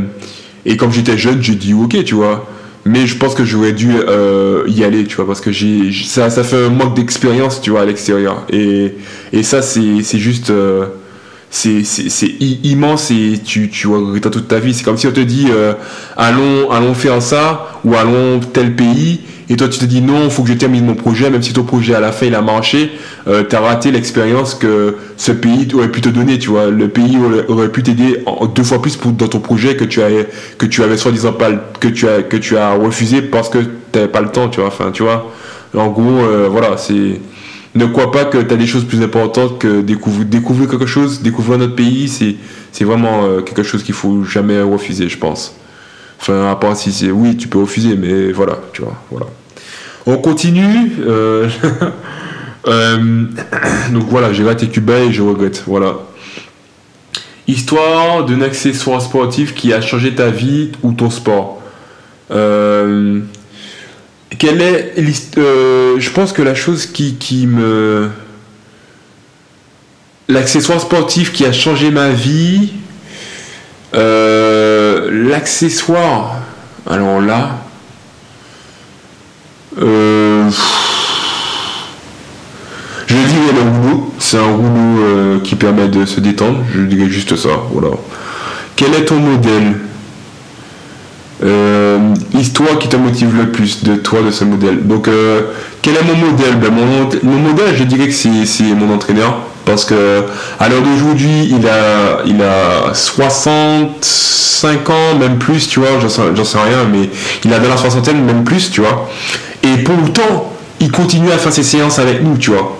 et 0.64 0.78
comme 0.78 0.92
j'étais 0.92 1.18
jeune, 1.18 1.42
j'ai 1.42 1.56
dit 1.56 1.74
ok, 1.74 2.02
tu 2.04 2.14
vois. 2.14 2.48
Mais 2.86 3.06
je 3.06 3.18
pense 3.18 3.34
que 3.34 3.44
j'aurais 3.44 3.72
dû 3.72 3.90
euh, 3.98 4.64
y 4.66 4.82
aller, 4.82 5.04
tu 5.04 5.16
vois, 5.16 5.26
parce 5.26 5.42
que 5.42 5.52
j'ai 5.52 5.92
ça, 5.92 6.30
ça 6.30 6.42
fait 6.42 6.64
un 6.64 6.70
manque 6.70 6.96
d'expérience, 6.96 7.60
tu 7.60 7.68
vois, 7.68 7.82
à 7.82 7.84
l'extérieur. 7.84 8.46
Et, 8.50 8.94
et 9.34 9.42
ça, 9.42 9.60
c'est 9.60 10.18
juste 10.18 10.50
c'est 11.56 12.28
immense 12.64 13.10
et 13.10 13.40
tu, 13.44 13.68
tu 13.70 13.88
toute 14.20 14.48
ta 14.48 14.58
vie. 14.58 14.74
C'est 14.74 14.84
comme 14.84 14.98
si 14.98 15.06
on 15.06 15.12
te 15.12 15.20
dit 15.20 15.46
euh, 15.50 15.72
allons, 16.16 16.70
allons 16.70 16.94
faire 16.94 17.22
ça 17.22 17.80
ou 17.84 17.94
allons 17.94 18.40
tel 18.40 18.74
pays 18.76 19.20
et 19.48 19.56
toi 19.56 19.68
tu 19.68 19.78
te 19.78 19.84
dis 19.84 20.02
non, 20.02 20.24
il 20.24 20.30
faut 20.30 20.42
que 20.42 20.48
je 20.48 20.54
termine 20.54 20.84
mon 20.84 20.94
projet, 20.94 21.30
même 21.30 21.42
si 21.42 21.52
ton 21.52 21.62
projet 21.62 21.94
à 21.94 22.00
la 22.00 22.12
fin 22.12 22.26
il 22.26 22.34
a 22.34 22.42
marché, 22.42 22.90
euh, 23.28 23.44
tu 23.48 23.54
as 23.54 23.60
raté 23.60 23.90
l'expérience 23.90 24.54
que 24.54 24.96
ce 25.16 25.32
pays 25.32 25.68
aurait 25.74 25.90
pu 25.90 26.00
te 26.00 26.08
donner, 26.08 26.38
tu 26.38 26.50
vois. 26.50 26.66
Le 26.66 26.88
pays 26.88 27.16
aurait, 27.48 27.68
pu 27.68 27.82
t'aider 27.82 28.24
deux 28.54 28.64
fois 28.64 28.82
plus 28.82 28.96
pour, 28.96 29.12
dans 29.12 29.28
ton 29.28 29.40
projet 29.40 29.76
que 29.76 29.84
tu, 29.84 30.02
as, 30.02 30.08
que 30.58 30.66
tu 30.66 30.82
avais 30.82 30.96
soi-disant 30.96 31.32
pas, 31.32 31.50
que 31.80 31.88
tu 31.88 32.08
as, 32.08 32.22
que 32.22 32.36
tu 32.36 32.56
as 32.56 32.74
refusé 32.74 33.22
parce 33.22 33.48
que 33.48 33.58
tu 33.58 33.68
n'avais 33.94 34.08
pas 34.08 34.20
le 34.20 34.28
temps, 34.28 34.48
tu 34.48 34.60
vois. 34.60 34.68
Enfin, 34.68 34.90
tu 34.92 35.04
vois. 35.04 35.32
En 35.76 35.88
gros, 35.88 36.02
euh, 36.02 36.48
voilà, 36.50 36.76
c'est 36.76 37.20
ne 37.76 37.86
crois 37.86 38.10
pas 38.10 38.24
que 38.24 38.38
tu 38.38 38.52
as 38.52 38.56
des 38.56 38.66
choses 38.66 38.84
plus 38.84 39.02
importantes 39.02 39.58
que 39.58 39.80
découvrir, 39.80 40.68
quelque 40.68 40.86
chose, 40.86 41.22
découvrir 41.22 41.58
notre 41.58 41.74
pays, 41.74 42.08
c'est, 42.08 42.36
c'est 42.72 42.84
vraiment 42.84 43.24
euh, 43.24 43.40
quelque 43.42 43.62
chose 43.62 43.82
qu'il 43.82 43.94
faut 43.94 44.24
jamais 44.24 44.60
refuser, 44.62 45.08
je 45.08 45.18
pense. 45.18 45.54
Enfin, 46.20 46.50
à 46.50 46.56
part 46.56 46.76
si 46.76 46.92
c'est 46.92 47.10
oui, 47.10 47.36
tu 47.36 47.48
peux 47.48 47.58
refuser, 47.58 47.96
mais 47.96 48.32
voilà, 48.32 48.58
tu 48.72 48.82
vois, 48.82 48.94
voilà. 49.10 49.26
On 50.06 50.18
continue. 50.18 50.92
Euh, 51.00 51.48
euh, 52.68 53.24
donc 53.92 54.04
voilà, 54.08 54.32
j'ai 54.32 54.44
raté 54.44 54.68
Cuba 54.68 54.98
et 55.00 55.12
je 55.12 55.22
regrette. 55.22 55.64
Voilà. 55.66 55.96
Histoire 57.48 58.24
d'un 58.24 58.40
accessoire 58.40 59.02
sportif 59.02 59.54
qui 59.54 59.72
a 59.72 59.80
changé 59.80 60.14
ta 60.14 60.30
vie 60.30 60.72
ou 60.82 60.92
ton 60.92 61.10
sport. 61.10 61.62
Euh, 62.30 63.20
quelle 64.38 64.60
est 64.60 65.38
euh, 65.38 65.96
Je 65.98 66.10
pense 66.10 66.32
que 66.32 66.42
la 66.42 66.54
chose 66.54 66.86
qui, 66.86 67.46
me. 67.46 68.10
L'accessoire 70.28 70.80
sportif 70.80 71.32
qui 71.32 71.44
a 71.44 71.52
changé 71.52 71.90
ma 71.90 72.10
vie. 72.10 72.72
Euh, 73.94 75.28
l'accessoire. 75.28 76.36
Alors 76.88 77.20
là. 77.20 77.60
Euh, 79.78 80.48
je 83.06 83.14
dirais 83.14 83.52
le 83.54 83.60
rouleau. 83.60 84.14
C'est 84.18 84.38
un 84.38 84.52
rouleau 84.52 85.40
qui 85.40 85.54
permet 85.54 85.88
de 85.88 86.04
se 86.04 86.20
détendre. 86.20 86.64
Je 86.74 86.82
dirais 86.82 87.08
juste 87.08 87.36
ça. 87.36 87.50
Voilà. 87.70 87.94
Quel 88.74 88.94
est 88.94 89.04
ton 89.04 89.16
modèle? 89.16 89.74
Histoire 92.34 92.78
qui 92.78 92.88
te 92.88 92.96
motive 92.96 93.36
le 93.36 93.50
plus 93.50 93.84
de 93.84 93.96
toi, 93.96 94.20
de 94.22 94.30
ce 94.30 94.44
modèle. 94.44 94.86
Donc, 94.86 95.08
euh, 95.08 95.42
quel 95.82 95.94
est 95.94 96.02
mon 96.02 96.16
modèle? 96.30 96.56
Ben, 96.56 96.70
mon, 96.72 97.38
modèle, 97.38 97.76
je 97.76 97.84
dirais 97.84 98.06
que 98.06 98.14
c'est 98.14 98.62
mon 98.62 98.94
entraîneur. 98.94 99.38
Parce 99.64 99.84
que 99.84 100.22
à 100.60 100.68
l'heure 100.68 100.82
d'aujourd'hui, 100.82 101.48
il 101.50 101.66
a, 101.66 102.22
il 102.24 102.40
a 102.40 102.94
65 102.94 104.88
ans, 104.90 105.18
même 105.18 105.38
plus, 105.38 105.68
tu 105.68 105.80
vois, 105.80 105.88
j'en 106.00 106.08
sais, 106.08 106.22
sais, 106.44 106.58
rien, 106.58 106.84
mais 106.90 107.10
il 107.44 107.52
a 107.52 107.58
dans 107.58 107.68
la 107.68 107.76
soixantaine, 107.76 108.24
même 108.24 108.44
plus, 108.44 108.70
tu 108.70 108.80
vois. 108.80 109.10
Et 109.64 109.82
pour 109.82 109.96
autant, 110.04 110.52
il 110.80 110.92
continue 110.92 111.32
à 111.32 111.38
faire 111.38 111.52
ses 111.52 111.64
séances 111.64 111.98
avec 111.98 112.22
nous, 112.22 112.36
tu 112.38 112.52
vois. 112.52 112.78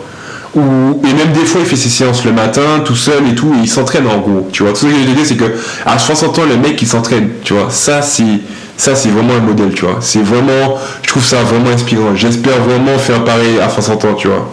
Et 0.57 1.13
même 1.13 1.33
des 1.33 1.45
fois, 1.45 1.61
il 1.61 1.67
fait 1.67 1.77
ses 1.77 1.89
séances 1.89 2.25
le 2.25 2.33
matin, 2.33 2.81
tout 2.85 2.97
seul 2.97 3.29
et 3.31 3.35
tout, 3.35 3.53
et 3.59 3.63
il 3.63 3.69
s'entraîne 3.69 4.07
en 4.07 4.19
gros, 4.19 4.49
tu 4.53 4.63
vois. 4.63 4.73
Tout 4.73 4.81
ce 4.81 4.87
que 4.87 4.93
je 4.93 4.97
veux 4.97 5.15
dire, 5.15 5.25
c'est 5.25 5.37
que 5.37 5.53
à 5.85 5.99
60 5.99 6.39
ans, 6.39 6.43
le 6.49 6.57
mec, 6.57 6.81
il 6.81 6.89
s'entraîne, 6.89 7.29
tu 7.45 7.53
vois. 7.53 7.69
Ça, 7.71 8.01
c'est 8.01 8.41
ça 8.77 8.95
c'est 8.95 9.09
vraiment 9.09 9.35
un 9.35 9.41
modèle 9.41 9.73
tu 9.75 9.85
vois. 9.85 9.99
C'est 10.01 10.23
vraiment 10.23 10.79
je 11.03 11.09
trouve 11.09 11.25
ça 11.25 11.43
vraiment 11.43 11.71
inspirant. 11.71 12.15
J'espère 12.15 12.61
vraiment 12.63 12.99
faire 12.99 13.25
pareil 13.25 13.59
à 13.61 13.69
60 13.69 14.05
ans 14.05 14.15
tu 14.15 14.29
vois. 14.29 14.53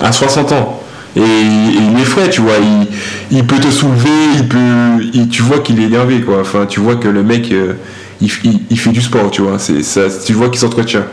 À 0.00 0.12
60 0.12 0.52
ans. 0.52 0.80
Et, 1.14 1.20
il 1.20 2.00
est 2.00 2.04
frais 2.04 2.30
tu 2.30 2.40
vois 2.40 2.54
il, 3.30 3.46
peut 3.46 3.58
te 3.58 3.70
soulever 3.70 4.08
il 4.36 4.48
peut 4.48 5.28
tu 5.30 5.42
vois 5.42 5.58
qu'il 5.58 5.80
est 5.80 5.84
énervé 5.84 6.20
quoi. 6.22 6.40
Enfin 6.40 6.66
tu 6.66 6.80
vois 6.80 6.96
que 6.96 7.08
le 7.08 7.22
mec 7.22 7.52
euh, 7.52 7.74
il, 8.20 8.30
fait 8.30 8.90
du 8.90 9.02
sport 9.02 9.30
tu 9.30 9.42
vois. 9.42 9.58
C'est 9.58 9.82
ça 9.82 10.02
tu 10.24 10.32
vois 10.32 10.48
qu'il 10.48 10.60
s'entretient 10.60 11.04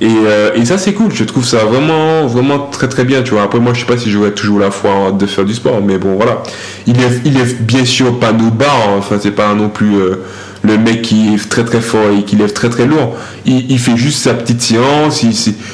et, 0.00 0.08
euh, 0.08 0.54
et, 0.54 0.64
ça 0.64 0.78
c'est 0.78 0.94
cool. 0.94 1.12
Je 1.12 1.24
trouve 1.24 1.44
ça 1.44 1.64
vraiment 1.64 2.26
vraiment 2.26 2.58
très 2.58 2.88
très 2.88 3.04
bien 3.04 3.22
tu 3.22 3.32
vois. 3.32 3.42
Après 3.42 3.60
moi 3.60 3.72
je 3.74 3.80
sais 3.80 3.86
pas 3.86 3.98
si 3.98 4.10
j'aurais 4.10 4.32
toujours 4.32 4.58
la 4.58 4.70
foi 4.70 5.12
de 5.12 5.26
faire 5.26 5.44
du 5.44 5.54
sport 5.54 5.80
mais 5.84 5.98
bon 5.98 6.16
voilà. 6.16 6.42
Il 6.86 6.98
est 7.00 7.20
il 7.24 7.36
est 7.36 7.60
bien 7.62 7.84
sûr 7.84 8.18
pas 8.18 8.32
nos 8.32 8.50
barres 8.50 8.90
enfin 8.98 9.18
c'est 9.20 9.30
pas 9.30 9.54
non 9.54 9.68
plus 9.68 9.96
euh, 9.96 10.24
le 10.62 10.78
mec 10.78 11.02
qui 11.02 11.34
est 11.34 11.48
très 11.48 11.64
très 11.64 11.80
fort 11.80 12.10
et 12.16 12.22
qui 12.22 12.36
lève 12.36 12.52
très 12.52 12.70
très 12.70 12.86
lourd, 12.86 13.16
il, 13.44 13.78
fait 13.78 13.96
juste 13.96 14.22
sa 14.22 14.32
petite 14.34 14.62
séance, 14.62 15.24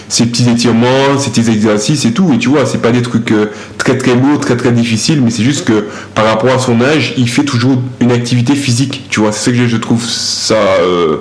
ses, 0.08 0.26
petits 0.26 0.48
étirements, 0.48 1.18
ses 1.18 1.30
petits 1.30 1.50
exercices 1.50 2.04
et 2.06 2.12
tout. 2.12 2.32
Et 2.32 2.38
tu 2.38 2.48
vois, 2.48 2.64
c'est 2.64 2.80
pas 2.80 2.90
des 2.90 3.02
trucs 3.02 3.30
euh, 3.32 3.50
très 3.76 3.98
très 3.98 4.14
lourds, 4.14 4.40
très 4.40 4.56
très 4.56 4.72
difficiles, 4.72 5.20
mais 5.22 5.30
c'est 5.30 5.42
juste 5.42 5.66
que 5.66 5.86
par 6.14 6.24
rapport 6.24 6.50
à 6.50 6.58
son 6.58 6.80
âge, 6.80 7.14
il 7.18 7.28
fait 7.28 7.44
toujours 7.44 7.76
une 8.00 8.12
activité 8.12 8.54
physique. 8.54 9.04
Tu 9.10 9.20
vois, 9.20 9.32
c'est 9.32 9.50
ce 9.50 9.56
que 9.56 9.66
je 9.66 9.76
trouve 9.76 10.04
ça 10.04 10.54
euh, 10.54 11.18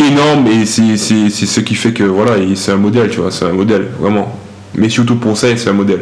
énorme 0.00 0.46
et 0.46 0.66
c'est 0.66 0.96
ce 0.96 1.60
qui 1.60 1.74
fait 1.74 1.92
que 1.92 2.04
voilà, 2.04 2.32
c'est 2.54 2.72
un 2.72 2.76
modèle, 2.76 3.08
tu 3.10 3.20
vois, 3.20 3.30
c'est 3.30 3.44
un 3.44 3.52
modèle, 3.52 3.88
vraiment. 3.98 4.38
Mais 4.74 4.88
surtout 4.88 5.16
pour 5.16 5.36
ça, 5.36 5.48
c'est 5.56 5.68
un 5.68 5.74
modèle. 5.74 6.00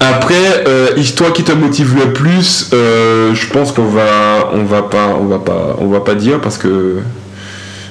Après, 0.00 0.64
euh, 0.66 0.88
histoire 0.96 1.32
qui 1.32 1.44
te 1.44 1.52
motive 1.52 1.94
le 1.96 2.12
plus, 2.12 2.70
euh, 2.72 3.34
je 3.34 3.46
pense 3.48 3.70
qu'on 3.70 3.84
va, 3.84 4.50
on 4.52 4.64
va 4.64 4.82
pas, 4.82 5.16
on 5.20 5.26
va 5.26 5.38
pas, 5.38 5.76
on 5.78 5.86
va 5.86 6.00
pas 6.00 6.16
dire 6.16 6.40
parce 6.40 6.58
que 6.58 6.98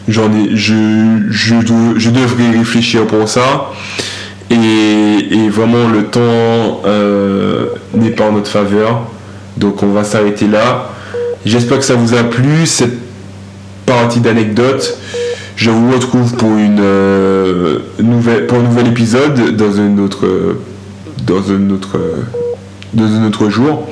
j'en 0.09 0.29
ai, 0.33 0.49
je, 0.55 1.27
je, 1.29 1.55
je, 1.97 2.09
devrais 2.09 2.51
réfléchir 2.51 3.07
pour 3.07 3.29
ça. 3.29 3.71
Et, 4.49 5.49
vraiment, 5.49 5.87
le 5.87 6.05
temps 6.05 6.81
euh, 6.85 7.67
n'est 7.93 8.11
pas 8.11 8.25
en 8.25 8.33
notre 8.33 8.49
faveur. 8.49 9.07
Donc, 9.55 9.81
on 9.83 9.91
va 9.93 10.03
s'arrêter 10.03 10.47
là. 10.47 10.91
J'espère 11.45 11.79
que 11.79 11.85
ça 11.85 11.95
vous 11.95 12.13
a 12.13 12.23
plu, 12.23 12.65
cette 12.65 13.10
partie 13.95 14.19
d'anecdotes. 14.19 14.97
Je 15.55 15.69
vous 15.69 15.91
retrouve 15.91 16.35
pour, 16.35 16.49
une, 16.57 16.81
nouvelle, 17.99 18.47
pour 18.47 18.57
un 18.57 18.63
nouvel 18.63 18.87
épisode 18.87 19.55
dans 19.55 19.73
une 19.73 19.99
autre 19.99 20.27
dans 21.25 21.51
un 21.51 21.69
autre, 21.69 21.97
dans 22.93 23.05
un 23.05 23.25
autre 23.27 23.49
jour. 23.49 23.87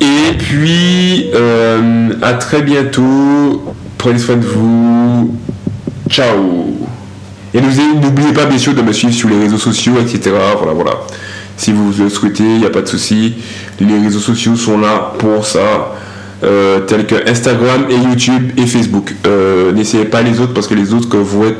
Et 0.00 0.36
puis, 0.38 1.30
euh, 1.34 2.10
à 2.22 2.34
très 2.34 2.62
bientôt. 2.62 3.74
Prenez 3.96 4.18
soin 4.18 4.36
de 4.36 4.46
vous. 4.46 5.36
Ciao. 6.08 6.76
Et 7.54 7.60
n'oubliez 7.60 8.32
pas, 8.32 8.46
bien 8.46 8.58
sûr, 8.58 8.74
de 8.74 8.82
me 8.82 8.92
suivre 8.92 9.12
sur 9.12 9.28
les 9.28 9.38
réseaux 9.38 9.58
sociaux, 9.58 9.94
etc. 10.00 10.30
Voilà, 10.58 10.72
voilà. 10.72 10.92
Si 11.56 11.72
vous 11.72 11.92
le 11.98 12.08
souhaitez, 12.08 12.44
il 12.44 12.58
n'y 12.58 12.66
a 12.66 12.70
pas 12.70 12.82
de 12.82 12.86
souci. 12.86 13.34
Les 13.80 13.98
réseaux 13.98 14.20
sociaux 14.20 14.54
sont 14.54 14.78
là 14.78 15.14
pour 15.18 15.44
ça. 15.44 15.94
Euh, 16.44 16.80
tels 16.80 17.04
que 17.04 17.28
Instagram 17.28 17.86
et 17.90 17.96
YouTube 17.96 18.52
et 18.56 18.66
Facebook. 18.66 19.12
Euh, 19.26 19.72
n'essayez 19.72 20.04
pas 20.04 20.22
les 20.22 20.38
autres 20.38 20.54
parce 20.54 20.68
que 20.68 20.74
les 20.74 20.94
autres 20.94 21.08
que 21.08 21.16
vous 21.16 21.46
êtes 21.46 21.56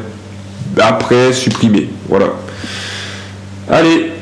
après 0.79 1.33
supprimer. 1.33 1.89
Voilà. 2.09 2.27
Allez, 3.69 4.13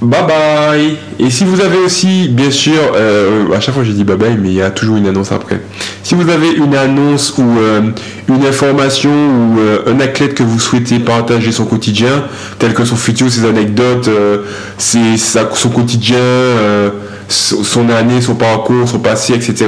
Bye 0.00 0.26
bye 0.26 0.96
Et 1.20 1.30
si 1.30 1.44
vous 1.44 1.60
avez 1.60 1.78
aussi, 1.78 2.26
bien 2.28 2.50
sûr, 2.50 2.74
euh, 2.96 3.54
à 3.54 3.60
chaque 3.60 3.72
fois 3.72 3.84
je 3.84 3.92
dis 3.92 4.02
bye 4.02 4.16
bye, 4.16 4.36
mais 4.36 4.48
il 4.48 4.54
y 4.54 4.62
a 4.62 4.72
toujours 4.72 4.96
une 4.96 5.06
annonce 5.06 5.30
après. 5.30 5.60
Si 6.02 6.16
vous 6.16 6.28
avez 6.28 6.50
une 6.50 6.74
annonce 6.74 7.32
ou 7.38 7.44
une 8.28 8.44
information 8.44 9.10
ou 9.10 9.60
un 9.88 10.00
athlète 10.00 10.34
que 10.34 10.42
vous 10.42 10.58
souhaitez 10.58 10.98
partager 10.98 11.52
son 11.52 11.66
quotidien, 11.66 12.24
tel 12.58 12.74
que 12.74 12.84
son 12.84 12.96
futur, 12.96 13.30
ses 13.30 13.44
anecdotes, 13.44 14.10
ses, 14.76 15.16
son 15.16 15.68
quotidien, 15.68 16.18
son 17.32 17.88
année, 17.90 18.20
son 18.20 18.34
parcours, 18.34 18.88
son 18.88 18.98
passé, 18.98 19.34
etc., 19.34 19.66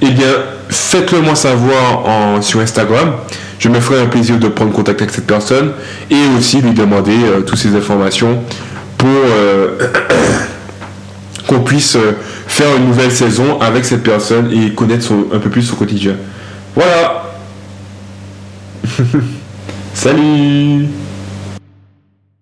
eh 0.00 0.10
bien, 0.10 0.26
faites-le 0.68 1.20
moi 1.20 1.34
savoir 1.34 2.42
sur 2.42 2.60
Instagram. 2.60 3.12
Je 3.58 3.68
me 3.68 3.80
ferai 3.80 4.00
un 4.02 4.06
plaisir 4.06 4.38
de 4.38 4.48
prendre 4.48 4.72
contact 4.72 5.00
avec 5.02 5.12
cette 5.12 5.26
personne 5.26 5.72
et 6.10 6.38
aussi 6.38 6.60
lui 6.60 6.72
demander 6.72 7.16
toutes 7.46 7.58
ces 7.58 7.74
informations 7.74 8.38
pour 8.98 9.08
euh, 9.08 9.78
qu'on 11.46 11.60
puisse 11.60 11.96
euh, 11.96 12.12
faire 12.46 12.76
une 12.76 12.88
nouvelle 12.88 13.12
saison 13.12 13.58
avec 13.60 13.84
cette 13.84 14.02
personne 14.02 14.52
et 14.52 14.74
connaître 14.74 15.12
un 15.32 15.38
peu 15.38 15.48
plus 15.48 15.62
son 15.62 15.76
quotidien. 15.76 16.16
Voilà. 16.74 17.32
Salut 19.94 20.88